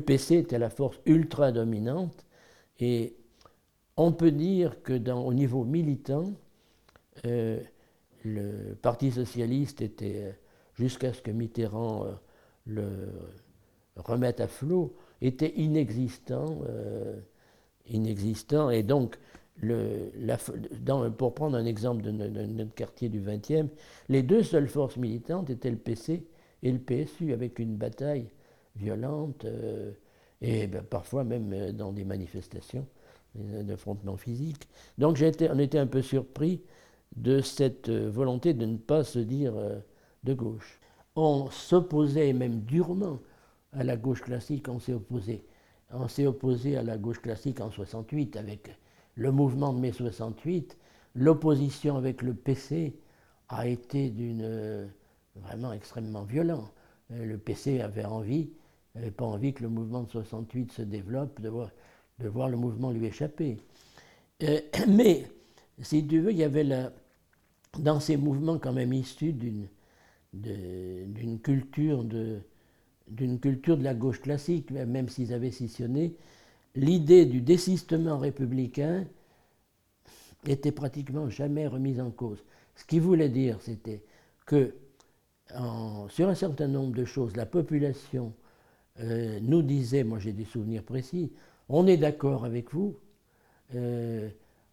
PC 0.00 0.36
était 0.36 0.58
la 0.58 0.70
force 0.70 0.98
ultra 1.06 1.52
dominante 1.52 2.24
et 2.80 3.16
on 3.96 4.12
peut 4.12 4.30
dire 4.30 4.82
que 4.82 5.10
au 5.10 5.34
niveau 5.34 5.64
militant, 5.64 6.32
euh, 7.26 7.60
le 8.24 8.74
Parti 8.80 9.10
socialiste 9.10 9.82
était, 9.82 10.22
euh, 10.24 10.32
jusqu'à 10.74 11.12
ce 11.12 11.20
que 11.20 11.32
Mitterrand 11.32 12.04
euh, 12.04 12.12
le 12.68 12.88
remette 13.96 14.40
à 14.40 14.46
flot, 14.46 14.94
était 15.20 15.52
inexistant, 15.56 16.60
inexistant 17.88 18.70
et 18.70 18.84
donc 18.84 19.18
pour 21.16 21.34
prendre 21.34 21.56
un 21.56 21.64
exemple 21.64 22.02
de 22.02 22.10
notre 22.12 22.74
quartier 22.74 23.08
du 23.08 23.20
20e, 23.20 23.68
les 24.08 24.22
deux 24.22 24.42
seules 24.42 24.68
forces 24.68 24.96
militantes 24.96 25.50
étaient 25.50 25.70
le 25.70 25.76
PC 25.76 26.24
et 26.62 26.72
le 26.72 26.78
PSU, 26.78 27.32
avec 27.32 27.58
une 27.58 27.76
bataille 27.76 28.28
violentes, 28.76 29.44
euh, 29.44 29.92
et 30.40 30.66
ben, 30.66 30.82
parfois 30.82 31.24
même 31.24 31.52
euh, 31.52 31.72
dans 31.72 31.92
des 31.92 32.04
manifestations 32.04 32.86
d'affrontements 33.34 34.16
physiques. 34.16 34.68
Donc 34.96 35.18
on 35.20 35.58
était 35.58 35.78
un 35.78 35.86
peu 35.86 36.02
surpris 36.02 36.62
de 37.16 37.40
cette 37.40 37.88
euh, 37.88 38.10
volonté 38.10 38.54
de 38.54 38.66
ne 38.66 38.76
pas 38.76 39.04
se 39.04 39.18
dire 39.18 39.54
de 40.24 40.34
gauche. 40.34 40.77
On 41.20 41.50
s'opposait 41.50 42.32
même 42.32 42.60
durement 42.60 43.18
à 43.72 43.82
la 43.82 43.96
gauche 43.96 44.22
classique, 44.22 44.68
on 44.68 44.78
s'est 44.78 44.92
opposé. 44.92 45.44
On 45.90 46.06
s'est 46.06 46.26
opposé 46.26 46.76
à 46.76 46.84
la 46.84 46.96
gauche 46.96 47.20
classique 47.20 47.60
en 47.60 47.72
68 47.72 48.36
avec 48.36 48.70
le 49.16 49.32
mouvement 49.32 49.72
de 49.72 49.80
mai 49.80 49.90
68. 49.90 50.76
L'opposition 51.16 51.96
avec 51.96 52.22
le 52.22 52.34
PC 52.34 52.96
a 53.48 53.66
été 53.66 54.10
d'une 54.10 54.88
vraiment 55.34 55.72
extrêmement 55.72 56.22
violent. 56.22 56.70
Le 57.10 57.36
PC 57.36 57.80
avait 57.80 58.04
envie 58.04 58.50
n'avait 58.94 59.10
pas 59.10 59.24
envie 59.24 59.52
que 59.52 59.62
le 59.62 59.68
mouvement 59.68 60.02
de 60.02 60.10
68 60.10 60.72
se 60.72 60.82
développe, 60.82 61.40
de 61.40 61.48
voir, 61.48 62.48
le 62.48 62.56
mouvement 62.56 62.90
lui 62.90 63.06
échapper. 63.06 63.56
Euh, 64.42 64.60
mais, 64.88 65.26
si 65.82 66.06
tu 66.06 66.20
veux, 66.20 66.30
il 66.30 66.38
y 66.38 66.44
avait 66.44 66.68
dans 67.78 68.00
ces 68.00 68.16
mouvements 68.16 68.58
quand 68.58 68.72
même 68.72 68.92
issus 68.92 69.32
d'une, 69.32 69.68
d'une 70.40 71.40
culture 71.40 72.04
de 72.04 72.38
d'une 73.08 73.40
culture 73.40 73.78
de 73.78 73.84
la 73.84 73.94
gauche 73.94 74.20
classique, 74.20 74.70
même 74.70 75.08
s'ils 75.08 75.32
avaient 75.32 75.50
scissionné, 75.50 76.14
l'idée 76.74 77.24
du 77.24 77.40
désistement 77.40 78.18
républicain 78.18 79.06
était 80.46 80.72
pratiquement 80.72 81.30
jamais 81.30 81.66
remise 81.66 82.00
en 82.00 82.10
cause. 82.10 82.44
Ce 82.76 82.84
qui 82.84 82.98
voulait 82.98 83.30
dire, 83.30 83.58
c'était 83.62 84.02
que 84.44 84.74
sur 86.08 86.28
un 86.28 86.34
certain 86.34 86.68
nombre 86.68 86.94
de 86.94 87.04
choses, 87.04 87.34
la 87.36 87.46
population 87.46 88.34
euh, 89.00 89.38
nous 89.42 89.62
disait, 89.62 90.04
moi 90.04 90.18
j'ai 90.18 90.32
des 90.32 90.44
souvenirs 90.44 90.82
précis, 90.82 91.32
on 91.68 91.86
est 91.86 91.96
d'accord 91.96 92.44
avec 92.44 92.72
vous, 92.72 92.96
euh, 93.74 94.28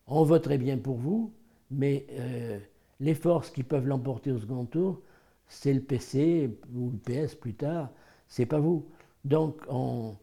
on 0.08 0.24
voterait 0.24 0.58
bien 0.58 0.78
pour 0.78 0.98
vous, 0.98 1.32
mais 1.72 2.06
euh, 2.12 2.60
les 3.00 3.16
forces 3.16 3.50
qui 3.50 3.64
peuvent 3.64 3.88
l'emporter 3.88 4.32
au 4.32 4.40
second 4.40 4.66
tour, 4.66 5.02
c'est 5.48 5.74
le 5.74 5.82
PC 5.82 6.58
ou 6.74 6.92
le 6.92 6.98
PS 6.98 7.36
plus 7.36 7.54
tard, 7.54 7.92
c'est 8.28 8.46
pas 8.46 8.60
vous. 8.60 8.86
Donc 9.24 9.62
on, 9.70 10.16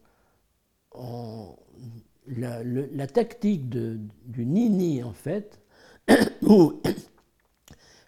la, 2.27 3.07
tactique 3.07 3.69
du 3.69 4.45
nini 4.45 5.03
en 5.03 5.13
fait, 5.13 5.61
où 6.41 6.81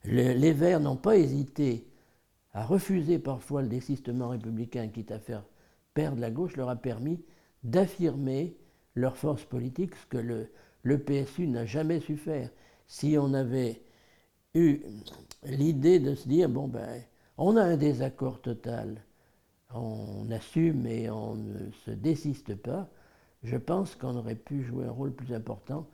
les 0.05 0.53
Verts 0.53 0.79
n'ont 0.79 0.95
pas 0.95 1.17
hésité 1.17 1.87
à 2.53 2.65
refuser 2.65 3.19
parfois 3.19 3.61
le 3.61 3.67
désistement 3.67 4.29
républicain, 4.29 4.87
quitte 4.87 5.11
à 5.11 5.19
faire 5.19 5.43
perdre 5.93 6.19
la 6.19 6.29
gauche 6.29 6.55
leur 6.57 6.69
a 6.69 6.75
permis 6.75 7.23
d'affirmer 7.63 8.55
leur 8.93 9.17
force 9.17 9.43
politique, 9.43 9.95
ce 9.95 10.05
que 10.05 10.17
le, 10.17 10.49
le 10.83 10.99
PSU 10.99 11.47
n'a 11.47 11.65
jamais 11.65 11.99
su 11.99 12.15
faire. 12.15 12.49
Si 12.87 13.17
on 13.19 13.33
avait 13.33 13.81
eu 14.53 14.81
l'idée 15.45 15.99
de 15.99 16.15
se 16.15 16.27
dire, 16.27 16.49
bon 16.49 16.67
ben, 16.67 17.01
on 17.37 17.57
a 17.57 17.63
un 17.63 17.77
désaccord 17.77 18.41
total, 18.41 19.03
on 19.73 20.29
assume 20.31 20.85
et 20.87 21.09
on 21.09 21.35
ne 21.35 21.71
se 21.85 21.91
désiste 21.91 22.55
pas, 22.55 22.89
je 23.43 23.57
pense 23.57 23.95
qu'on 23.95 24.15
aurait 24.15 24.35
pu 24.35 24.63
jouer 24.63 24.85
un 24.85 24.91
rôle 24.91 25.13
plus 25.13 25.33
important 25.33 25.87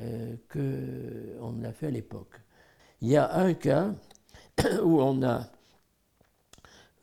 euh, 0.00 0.36
qu'on 0.52 1.52
ne 1.52 1.62
l'a 1.62 1.72
fait 1.72 1.88
à 1.88 1.90
l'époque. 1.90 2.40
Il 3.00 3.08
y 3.08 3.16
a 3.16 3.34
un 3.36 3.54
cas 3.54 3.94
où 4.82 5.00
on 5.00 5.22
a, 5.22 5.48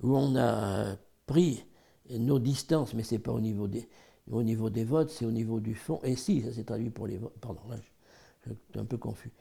où 0.01 0.15
on 0.15 0.35
a 0.35 0.95
pris 1.25 1.65
nos 2.09 2.39
distances, 2.39 2.93
mais 2.93 3.03
c'est 3.03 3.19
pas 3.19 3.31
au 3.31 3.39
niveau 3.39 3.67
des. 3.67 3.87
au 4.31 4.43
niveau 4.43 4.69
des 4.69 4.83
votes, 4.83 5.09
c'est 5.09 5.25
au 5.25 5.31
niveau 5.31 5.59
du 5.59 5.75
fond. 5.75 5.99
Et 6.03 6.15
si, 6.15 6.41
ça 6.41 6.51
s'est 6.51 6.63
traduit 6.63 6.89
pour 6.89 7.07
les 7.07 7.17
votes. 7.17 7.37
Pardon, 7.39 7.61
là, 7.69 7.77
je, 8.45 8.51
suis 8.51 8.79
un 8.79 8.85
peu 8.85 8.97
confus. 8.97 9.31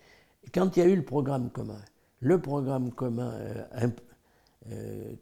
Quand 0.53 0.77
il 0.77 0.81
y 0.81 0.83
a 0.83 0.88
eu 0.88 0.96
le 0.96 1.05
programme 1.05 1.50
commun, 1.50 1.81
le 2.25 2.41
programme 2.41 2.91
commun 2.91 3.35
euh, 3.35 3.89
euh, 4.73 5.13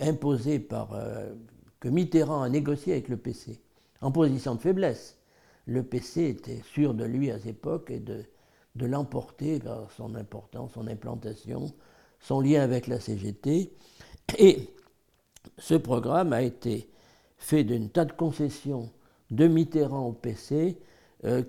imposé 0.00 0.58
par. 0.58 0.94
Euh, 0.94 1.32
que 1.78 1.88
Mitterrand 1.88 2.40
a 2.40 2.48
négocié 2.48 2.94
avec 2.94 3.08
le 3.08 3.18
PC, 3.18 3.60
en 4.00 4.10
position 4.10 4.54
de 4.54 4.60
faiblesse. 4.60 5.18
Le 5.66 5.82
PC 5.82 6.22
était 6.24 6.62
sûr 6.62 6.94
de 6.94 7.04
lui 7.04 7.30
à 7.30 7.36
cette 7.36 7.48
époque 7.48 7.90
et 7.90 8.00
de, 8.00 8.24
de 8.76 8.86
l'emporter 8.86 9.58
par 9.60 9.92
son 9.92 10.14
importance, 10.14 10.72
son 10.72 10.88
implantation, 10.88 11.74
son 12.18 12.40
lien 12.40 12.62
avec 12.62 12.86
la 12.86 12.98
CGT. 12.98 13.74
Et 14.38 14.70
ce 15.58 15.74
programme 15.74 16.32
a 16.32 16.40
été 16.40 16.88
fait 17.36 17.62
d'une 17.62 17.90
tas 17.90 18.06
de 18.06 18.12
concessions 18.12 18.90
de 19.30 19.46
Mitterrand 19.46 20.06
au 20.06 20.12
PC, 20.12 20.78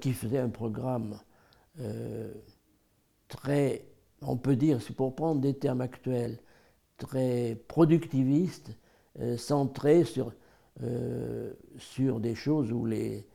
qui 0.02 0.12
faisait 0.12 0.40
un 0.40 0.50
programme 0.50 1.18
très, 3.30 3.86
on 4.22 4.38
peut 4.38 4.56
dire, 4.56 4.80
pour 4.96 5.16
prendre 5.16 5.42
des 5.42 5.54
termes 5.54 5.82
actuels, 5.82 6.40
très 6.98 7.58
productiviste, 7.68 8.72
euh, 9.20 9.38
centré 9.38 10.04
sur, 10.04 10.32
sur 11.78 12.20
des 12.20 12.36
choses 12.36 12.72
où 12.72 12.86
les. 12.86 13.26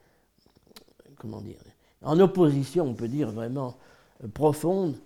Comment 1.17 1.41
dire 1.41 1.59
En 2.03 2.19
opposition, 2.21 2.85
on 2.85 2.95
peut 2.95 3.09
dire 3.09 3.31
vraiment 3.31 3.77
profonde 4.35 4.97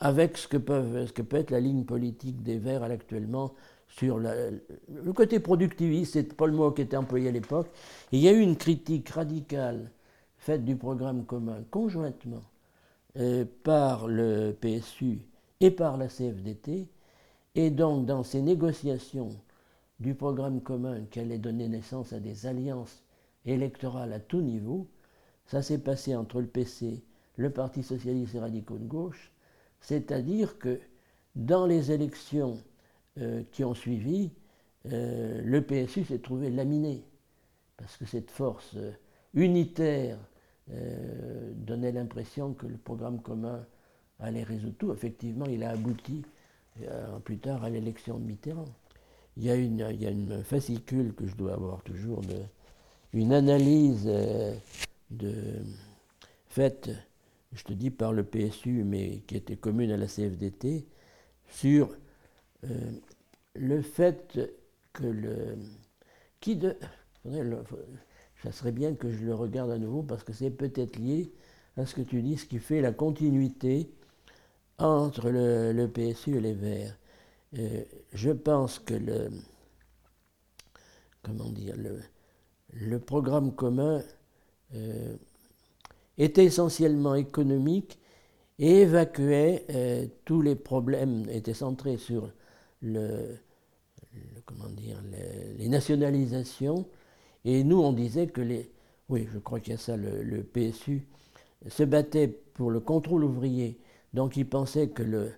avec 0.00 0.36
ce 0.36 0.46
que, 0.48 0.56
peuvent, 0.56 1.06
ce 1.06 1.22
peut 1.22 1.36
être 1.36 1.50
la 1.50 1.60
ligne 1.60 1.84
politique 1.84 2.42
des 2.42 2.58
Verts 2.58 2.82
actuellement 2.82 3.54
sur 3.88 4.18
le 4.18 5.12
côté 5.14 5.40
productiviste, 5.40 6.14
c'est 6.14 6.36
pas 6.36 6.46
le 6.46 6.52
mot 6.52 6.70
qui 6.70 6.82
était 6.82 6.96
employé 6.96 7.28
à 7.28 7.32
l'époque. 7.32 7.68
Il 8.12 8.20
y 8.20 8.28
a 8.28 8.32
eu 8.32 8.40
une 8.40 8.56
critique 8.56 9.08
radicale 9.08 9.90
faite 10.38 10.64
du 10.64 10.76
programme 10.76 11.24
commun 11.24 11.64
conjointement 11.70 12.42
euh, 13.18 13.46
par 13.62 14.08
le 14.08 14.54
PSU 14.60 15.22
et 15.60 15.70
par 15.70 15.96
la 15.96 16.08
CFDT. 16.08 16.88
Et 17.54 17.70
donc, 17.70 18.04
dans 18.04 18.22
ces 18.22 18.42
négociations 18.42 19.30
du 20.00 20.14
programme 20.14 20.60
commun 20.60 21.06
qui 21.10 21.20
allait 21.20 21.38
donner 21.38 21.68
naissance 21.68 22.12
à 22.12 22.20
des 22.20 22.46
alliances 22.46 23.02
électorales 23.46 24.12
à 24.12 24.20
tout 24.20 24.42
niveau, 24.42 24.86
ça 25.46 25.62
s'est 25.62 25.78
passé 25.78 26.14
entre 26.14 26.42
le 26.42 26.46
PC, 26.46 27.02
le 27.36 27.48
Parti 27.48 27.82
socialiste 27.82 28.34
et 28.34 28.40
radicaux 28.40 28.76
de 28.76 28.84
gauche, 28.84 29.32
c'est-à-dire 29.80 30.58
que 30.58 30.78
dans 31.34 31.64
les 31.64 31.92
élections 31.92 32.58
euh, 33.18 33.42
qui 33.50 33.64
ont 33.64 33.74
suivi, 33.74 34.30
euh, 34.92 35.40
le 35.42 35.62
PSU 35.62 36.04
s'est 36.04 36.18
trouvé 36.18 36.50
laminé, 36.50 37.02
parce 37.78 37.96
que 37.96 38.04
cette 38.04 38.30
force 38.30 38.76
unitaire 39.32 40.18
donnait 40.68 41.92
l'impression 41.92 42.52
que 42.52 42.66
le 42.66 42.76
programme 42.76 43.20
commun 43.20 43.64
allait 44.18 44.42
résoudre 44.42 44.74
tout. 44.78 44.92
Effectivement, 44.92 45.46
il 45.46 45.62
a 45.62 45.70
abouti 45.70 46.22
plus 47.24 47.38
tard 47.38 47.62
à 47.64 47.70
l'élection 47.70 48.18
de 48.18 48.24
Mitterrand. 48.24 48.68
Il 49.36 49.44
y, 49.44 49.50
a 49.50 49.54
une, 49.54 50.42
fascicule 50.42 51.14
que 51.14 51.26
je 51.26 51.36
dois 51.36 51.52
avoir 51.52 51.82
toujours, 51.82 52.22
une 53.12 53.32
analyse 53.32 54.10
de, 55.10 55.34
faite, 56.48 56.90
je 57.52 57.62
te 57.62 57.72
dis, 57.72 57.90
par 57.90 58.12
le 58.12 58.24
PSU, 58.24 58.82
mais 58.84 59.18
qui 59.26 59.36
était 59.36 59.56
commune 59.56 59.90
à 59.90 59.96
la 59.96 60.06
CFDT, 60.06 60.86
sur 61.48 61.90
euh, 62.64 62.68
le 63.54 63.82
fait 63.82 64.40
que 64.92 65.04
le. 65.04 65.56
Qui 66.40 66.56
de. 66.56 66.76
Ça 68.42 68.52
serait 68.52 68.72
bien 68.72 68.94
que 68.94 69.10
je 69.10 69.24
le 69.24 69.34
regarde 69.34 69.70
à 69.70 69.78
nouveau 69.78 70.02
parce 70.02 70.24
que 70.24 70.32
c'est 70.32 70.50
peut-être 70.50 70.96
lié 70.96 71.32
à 71.76 71.86
ce 71.86 71.94
que 71.94 72.02
tu 72.02 72.22
dis, 72.22 72.36
ce 72.36 72.46
qui 72.46 72.58
fait 72.58 72.80
la 72.80 72.92
continuité 72.92 73.90
entre 74.78 75.30
le, 75.30 75.86
PSU 75.86 76.36
et 76.36 76.40
les 76.40 76.52
Verts. 76.52 76.96
Euh, 77.58 77.82
je 78.12 78.30
pense 78.30 78.78
que 78.78 78.94
le. 78.94 79.30
Comment 81.22 81.50
dire 81.50 81.74
Le, 82.72 82.98
programme 83.00 83.54
commun 83.54 84.02
euh, 84.74 85.16
était 86.18 86.44
essentiellement 86.44 87.14
économique 87.14 87.98
et 88.58 88.82
évacuait 88.82 90.10
tous 90.24 90.40
les 90.40 90.54
problèmes, 90.54 91.28
était 91.28 91.54
centré 91.54 91.98
sur 91.98 92.30
le, 92.80 93.36
comment 94.44 94.68
dire, 94.68 95.02
les, 95.58 95.68
nationalisations. 95.68 96.86
Et 97.46 97.62
nous, 97.62 97.80
on 97.80 97.92
disait 97.92 98.26
que 98.26 98.40
les. 98.40 98.70
Oui, 99.08 99.28
je 99.32 99.38
crois 99.38 99.60
qu'il 99.60 99.72
y 99.72 99.76
a 99.76 99.78
ça, 99.78 99.96
le, 99.96 100.42
PSU 100.42 101.06
se 101.68 101.84
battait 101.84 102.26
pour 102.26 102.72
le 102.72 102.80
contrôle 102.80 103.22
ouvrier. 103.22 103.78
Donc 104.14 104.36
il 104.36 104.48
pensait 104.48 104.88
que 104.88 105.04
le, 105.04 105.30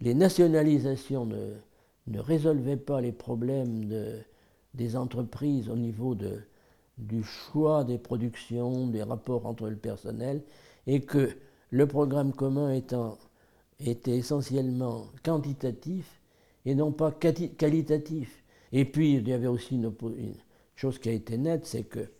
les 0.00 0.14
nationalisations 0.14 1.26
ne, 1.26 2.18
résolvaient 2.18 2.78
pas 2.78 3.02
les 3.02 3.12
problèmes 3.12 3.84
de, 3.84 4.20
des 4.72 4.96
entreprises 4.96 5.68
au 5.68 5.76
niveau 5.76 6.16
du 6.96 7.22
choix 7.22 7.84
des 7.84 7.98
productions, 7.98 8.86
des 8.86 9.02
rapports 9.02 9.44
entre 9.44 9.68
le 9.68 9.76
personnel, 9.76 10.42
et 10.86 11.02
que 11.02 11.28
le 11.68 11.86
programme 11.86 12.32
commun 12.32 12.72
était 13.80 14.16
essentiellement 14.16 15.08
quantitatif, 15.22 16.22
et 16.64 16.74
non 16.74 16.90
pas 16.90 17.12
qualitatif. 17.12 18.42
Et 18.72 18.86
puis, 18.86 19.16
il 19.16 19.28
y 19.28 19.32
avait 19.34 19.46
aussi 19.46 19.74
une, 19.74 19.92
chose 20.80 20.98
qui 20.98 21.10
a 21.10 21.12
été 21.12 21.36
nette, 21.36 21.66
c'est 21.66 21.84
que 21.84 22.10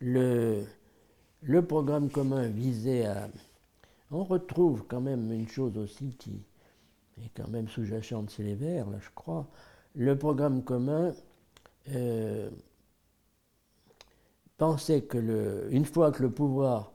le, 0.00 0.64
le 1.42 1.62
programme 1.62 2.08
commun 2.08 2.48
visait 2.48 3.04
à... 3.04 3.28
On 4.10 4.24
retrouve 4.24 4.84
quand 4.88 5.02
même 5.02 5.30
une 5.30 5.48
chose 5.48 5.76
aussi 5.76 6.14
qui 6.18 6.40
est 7.22 7.30
quand 7.36 7.48
même 7.48 7.68
sous-jacente 7.68 8.30
chez 8.30 8.42
les 8.42 8.54
Verts, 8.54 8.88
là 8.88 8.98
je 9.00 9.10
crois. 9.14 9.46
Le 9.94 10.16
programme 10.16 10.62
commun 10.64 11.12
euh, 11.90 12.48
pensait 14.56 15.02
que 15.02 15.18
le, 15.18 15.68
une 15.70 15.84
fois 15.84 16.10
que 16.10 16.22
le 16.22 16.30
pouvoir, 16.30 16.92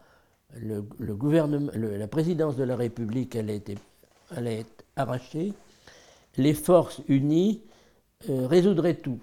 le, 0.55 0.81
gouvernement, 1.13 1.71
la 1.75 2.07
présidence 2.07 2.55
de 2.55 2.63
la 2.63 2.75
République 2.75 3.35
allait 3.35 3.61
être 4.31 4.85
arrachée, 4.95 5.53
les 6.37 6.55
forces 6.55 7.01
unies 7.07 7.61
euh, 8.29 8.47
résoudraient 8.47 8.95
tout. 8.95 9.19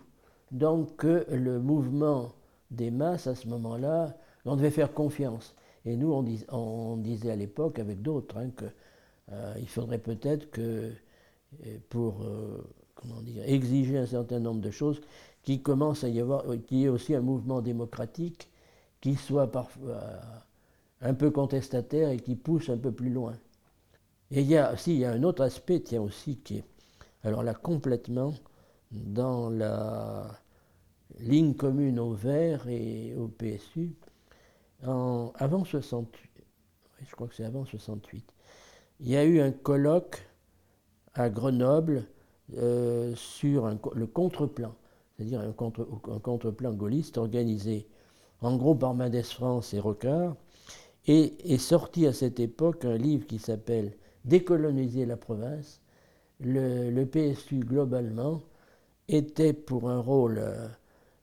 Donc 0.51 1.05
le 1.05 1.59
mouvement 1.61 2.33
des 2.71 2.91
masses, 2.91 3.27
à 3.27 3.35
ce 3.35 3.49
moment-là, 3.49 4.17
on 4.45 4.57
devait 4.57 4.71
faire 4.71 4.93
confiance. 4.93 5.55
Et 5.85 5.97
nous, 5.97 6.13
on, 6.13 6.97
disait 6.97 7.31
à 7.31 7.37
l'époque, 7.37 7.79
avec 7.79 8.03
d'autres, 8.03 8.37
hein, 8.37 8.51
qu'il 8.57 8.69
euh, 9.33 9.67
faudrait 9.67 9.99
peut-être 9.99 10.51
que, 10.51 10.93
euh, 11.67 11.79
pour 11.89 12.25
comment 12.95 13.21
dire, 13.23 13.43
exiger 13.47 13.99
un 13.99 14.07
certain 14.07 14.41
nombre 14.41 14.61
de 14.61 14.71
choses, 14.71 15.01
qu'il 15.43 15.63
commence 15.63 16.05
à 16.05 16.09
y 16.09 16.21
avoir, 16.21 16.45
qu'il 16.67 16.79
y 16.79 16.85
ait 16.85 16.89
aussi 16.89 17.15
un 17.15 17.23
mouvement 17.23 17.63
démocratique 17.63 18.51
qui 19.01 19.15
soit 19.15 19.51
parfois 19.51 20.03
un 21.01 21.15
peu 21.15 21.31
contestataire 21.31 22.11
et 22.11 22.19
qui 22.19 22.37
pousse 22.37 22.69
un 22.69 22.77
peu 22.77 22.93
plus 22.93 23.09
loin. 23.09 23.33
Et 24.31 24.43
il 24.43 24.47
y 24.47 24.57
a, 24.59 24.75
il 24.87 24.99
y 24.99 25.05
a 25.05 25.13
un 25.13 25.23
autre 25.23 25.43
aspect, 25.43 25.81
tiens 25.81 26.03
aussi, 26.03 26.37
qui 26.37 26.59
est 26.59 26.65
alors 27.23 27.43
là, 27.43 27.55
complètement 27.55 28.33
dans 28.91 29.51
la 29.51 30.27
ligne 31.19 31.55
commune 31.55 31.99
au 31.99 32.13
Vert 32.13 32.69
et 32.69 33.15
au 33.17 33.29
PSU, 33.29 33.95
avant 34.83 35.65
68, 35.65 36.31
je 37.07 37.15
crois 37.15 37.29
que 37.29 37.35
c'est 37.35 37.45
avant 37.45 37.65
68, 37.65 38.25
il 39.01 39.09
y 39.09 39.17
a 39.17 39.25
eu 39.25 39.41
un 39.41 39.53
colloque 39.53 40.23
à 41.15 41.29
Grenoble 41.31 42.05
euh, 42.57 43.15
sur 43.15 43.69
le 43.95 44.07
contre-plan, 44.07 44.75
c'est-à-dire 45.17 45.41
un, 45.41 45.53
contre, 45.53 45.87
un 46.11 46.19
contre-plan 46.19 46.73
gaulliste 46.73 47.19
organisé 47.19 47.87
en 48.43 48.57
gros 48.57 48.75
par 48.75 48.95
Mendes 48.95 49.23
France 49.23 49.75
et 49.75 49.81
Rocard, 49.81 50.35
et 51.07 51.35
est 51.53 51.59
sorti 51.59 52.07
à 52.07 52.13
cette 52.13 52.41
époque 52.41 52.85
un 52.85 52.97
livre 52.97 53.27
qui 53.27 53.39
s'appelle 53.39 53.97
Décoloniser 54.25 55.07
la 55.07 55.17
province, 55.17 55.81
le, 56.41 57.05
PSU 57.05 57.61
globalement 57.61 58.43
était 59.15 59.53
pour 59.53 59.91
un 59.91 60.01
rôle, 60.01 60.39
euh, 60.39 60.69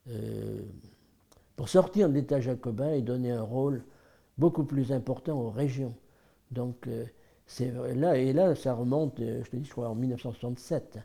euh, 0.09 0.61
pour 1.55 1.69
sortir 1.69 2.09
de 2.09 2.13
l'État 2.13 2.39
jacobin 2.39 2.91
et 2.91 3.01
donner 3.01 3.31
un 3.31 3.41
rôle 3.41 3.83
beaucoup 4.37 4.63
plus 4.63 4.91
important 4.91 5.39
aux 5.39 5.49
régions. 5.49 5.95
Donc 6.51 6.87
euh, 6.87 7.05
c'est 7.45 7.71
là 7.95 8.17
et 8.17 8.33
là 8.33 8.55
ça 8.55 8.73
remonte, 8.73 9.19
je 9.19 9.49
te 9.49 9.55
dis, 9.55 9.65
je 9.65 9.71
crois 9.71 9.89
en 9.89 9.95
1967. 9.95 10.99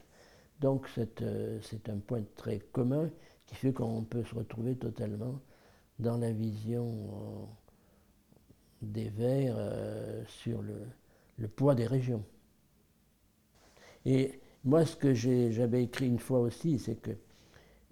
Donc 0.61 0.89
c'est 0.95 1.89
un 1.89 1.99
point 1.99 2.23
très 2.37 2.59
commun 2.59 3.11
qui 3.47 3.55
fait 3.57 3.73
qu'on 3.73 4.03
peut 4.03 4.25
se 4.25 4.35
retrouver 4.35 4.77
totalement 4.77 5.41
dans 5.99 6.17
la 6.19 6.31
vision 6.33 7.49
des 8.81 9.09
Verts 9.09 9.57
sur 10.27 10.63
le 10.63 11.49
poids 11.49 11.75
des 11.75 11.87
régions. 11.87 12.25
Et 14.05 14.42
moi, 14.65 14.85
ce 14.87 14.97
que 14.97 15.15
j'avais 15.15 15.85
écrit 15.85 16.07
une 16.07 16.19
fois 16.19 16.41
aussi, 16.41 16.79
c'est 16.79 16.97
que 16.97 17.11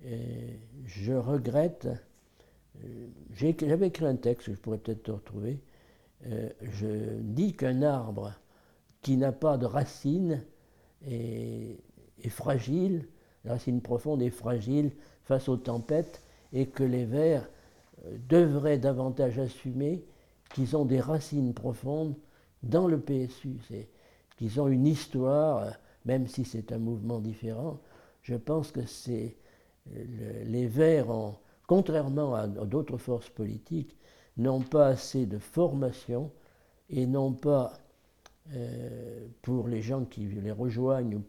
euh, 0.06 0.56
je 0.86 1.12
regrette 1.12 1.88
J'avais 3.34 3.88
écrit 3.88 4.06
un 4.06 4.16
texte, 4.16 4.50
je 4.52 4.56
pourrais 4.56 4.78
peut-être 4.78 5.02
te 5.02 5.10
retrouver. 5.10 5.60
je 6.24 7.20
dis 7.20 7.54
qu'un 7.54 7.82
arbre 7.82 8.32
qui 9.02 9.16
n'a 9.16 9.32
pas 9.32 9.58
de 9.58 9.66
racines 9.66 10.42
est, 11.06 11.78
est 12.22 12.28
fragile, 12.28 13.06
la 13.44 13.52
racine 13.52 13.80
profonde 13.80 14.22
est 14.22 14.30
fragile 14.30 14.92
face 15.24 15.48
aux 15.48 15.56
tempêtes, 15.56 16.22
et 16.52 16.66
que 16.66 16.84
les 16.84 17.04
vers 17.04 17.48
devraient 18.28 18.78
davantage 18.78 19.38
assumer 19.38 20.04
qu'ils 20.54 20.76
ont 20.76 20.84
des 20.84 21.00
racines 21.00 21.54
profondes 21.54 22.14
dans 22.62 22.86
le 22.86 22.98
PSU, 23.00 23.58
qu'ils 24.36 24.60
ont 24.60 24.68
une 24.68 24.86
histoire, 24.86 25.72
même 26.04 26.26
si 26.26 26.44
c'est 26.44 26.72
un 26.72 26.78
mouvement 26.78 27.20
différent. 27.20 27.78
Je 28.22 28.34
pense 28.34 28.72
que 28.72 28.86
c'est 28.86 29.36
les 30.44 30.66
Verts, 30.66 31.34
contrairement 31.66 32.34
à 32.34 32.46
d'autres 32.46 32.98
forces 32.98 33.30
politiques, 33.30 33.96
n'ont 34.36 34.60
pas 34.60 34.88
assez 34.88 35.26
de 35.26 35.38
formation 35.38 36.30
et 36.88 37.06
n'ont 37.06 37.32
pas, 37.32 37.72
euh, 38.52 39.26
pour 39.42 39.68
les 39.68 39.82
gens 39.82 40.04
qui 40.04 40.26
les 40.26 40.50
rejoignent, 40.50 41.20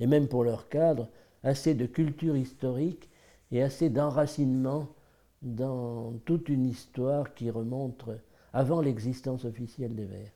et 0.00 0.06
même 0.06 0.28
pour 0.28 0.44
leur 0.44 0.68
cadre, 0.68 1.08
assez 1.42 1.74
de 1.74 1.86
culture 1.86 2.36
historique 2.36 3.08
et 3.50 3.62
assez 3.62 3.88
d'enracinement 3.88 4.88
dans 5.42 6.12
toute 6.24 6.48
une 6.48 6.66
histoire 6.66 7.34
qui 7.34 7.50
remonte 7.50 8.04
avant 8.52 8.80
l'existence 8.80 9.44
officielle 9.44 9.94
des 9.94 10.04
Verts. 10.04 10.35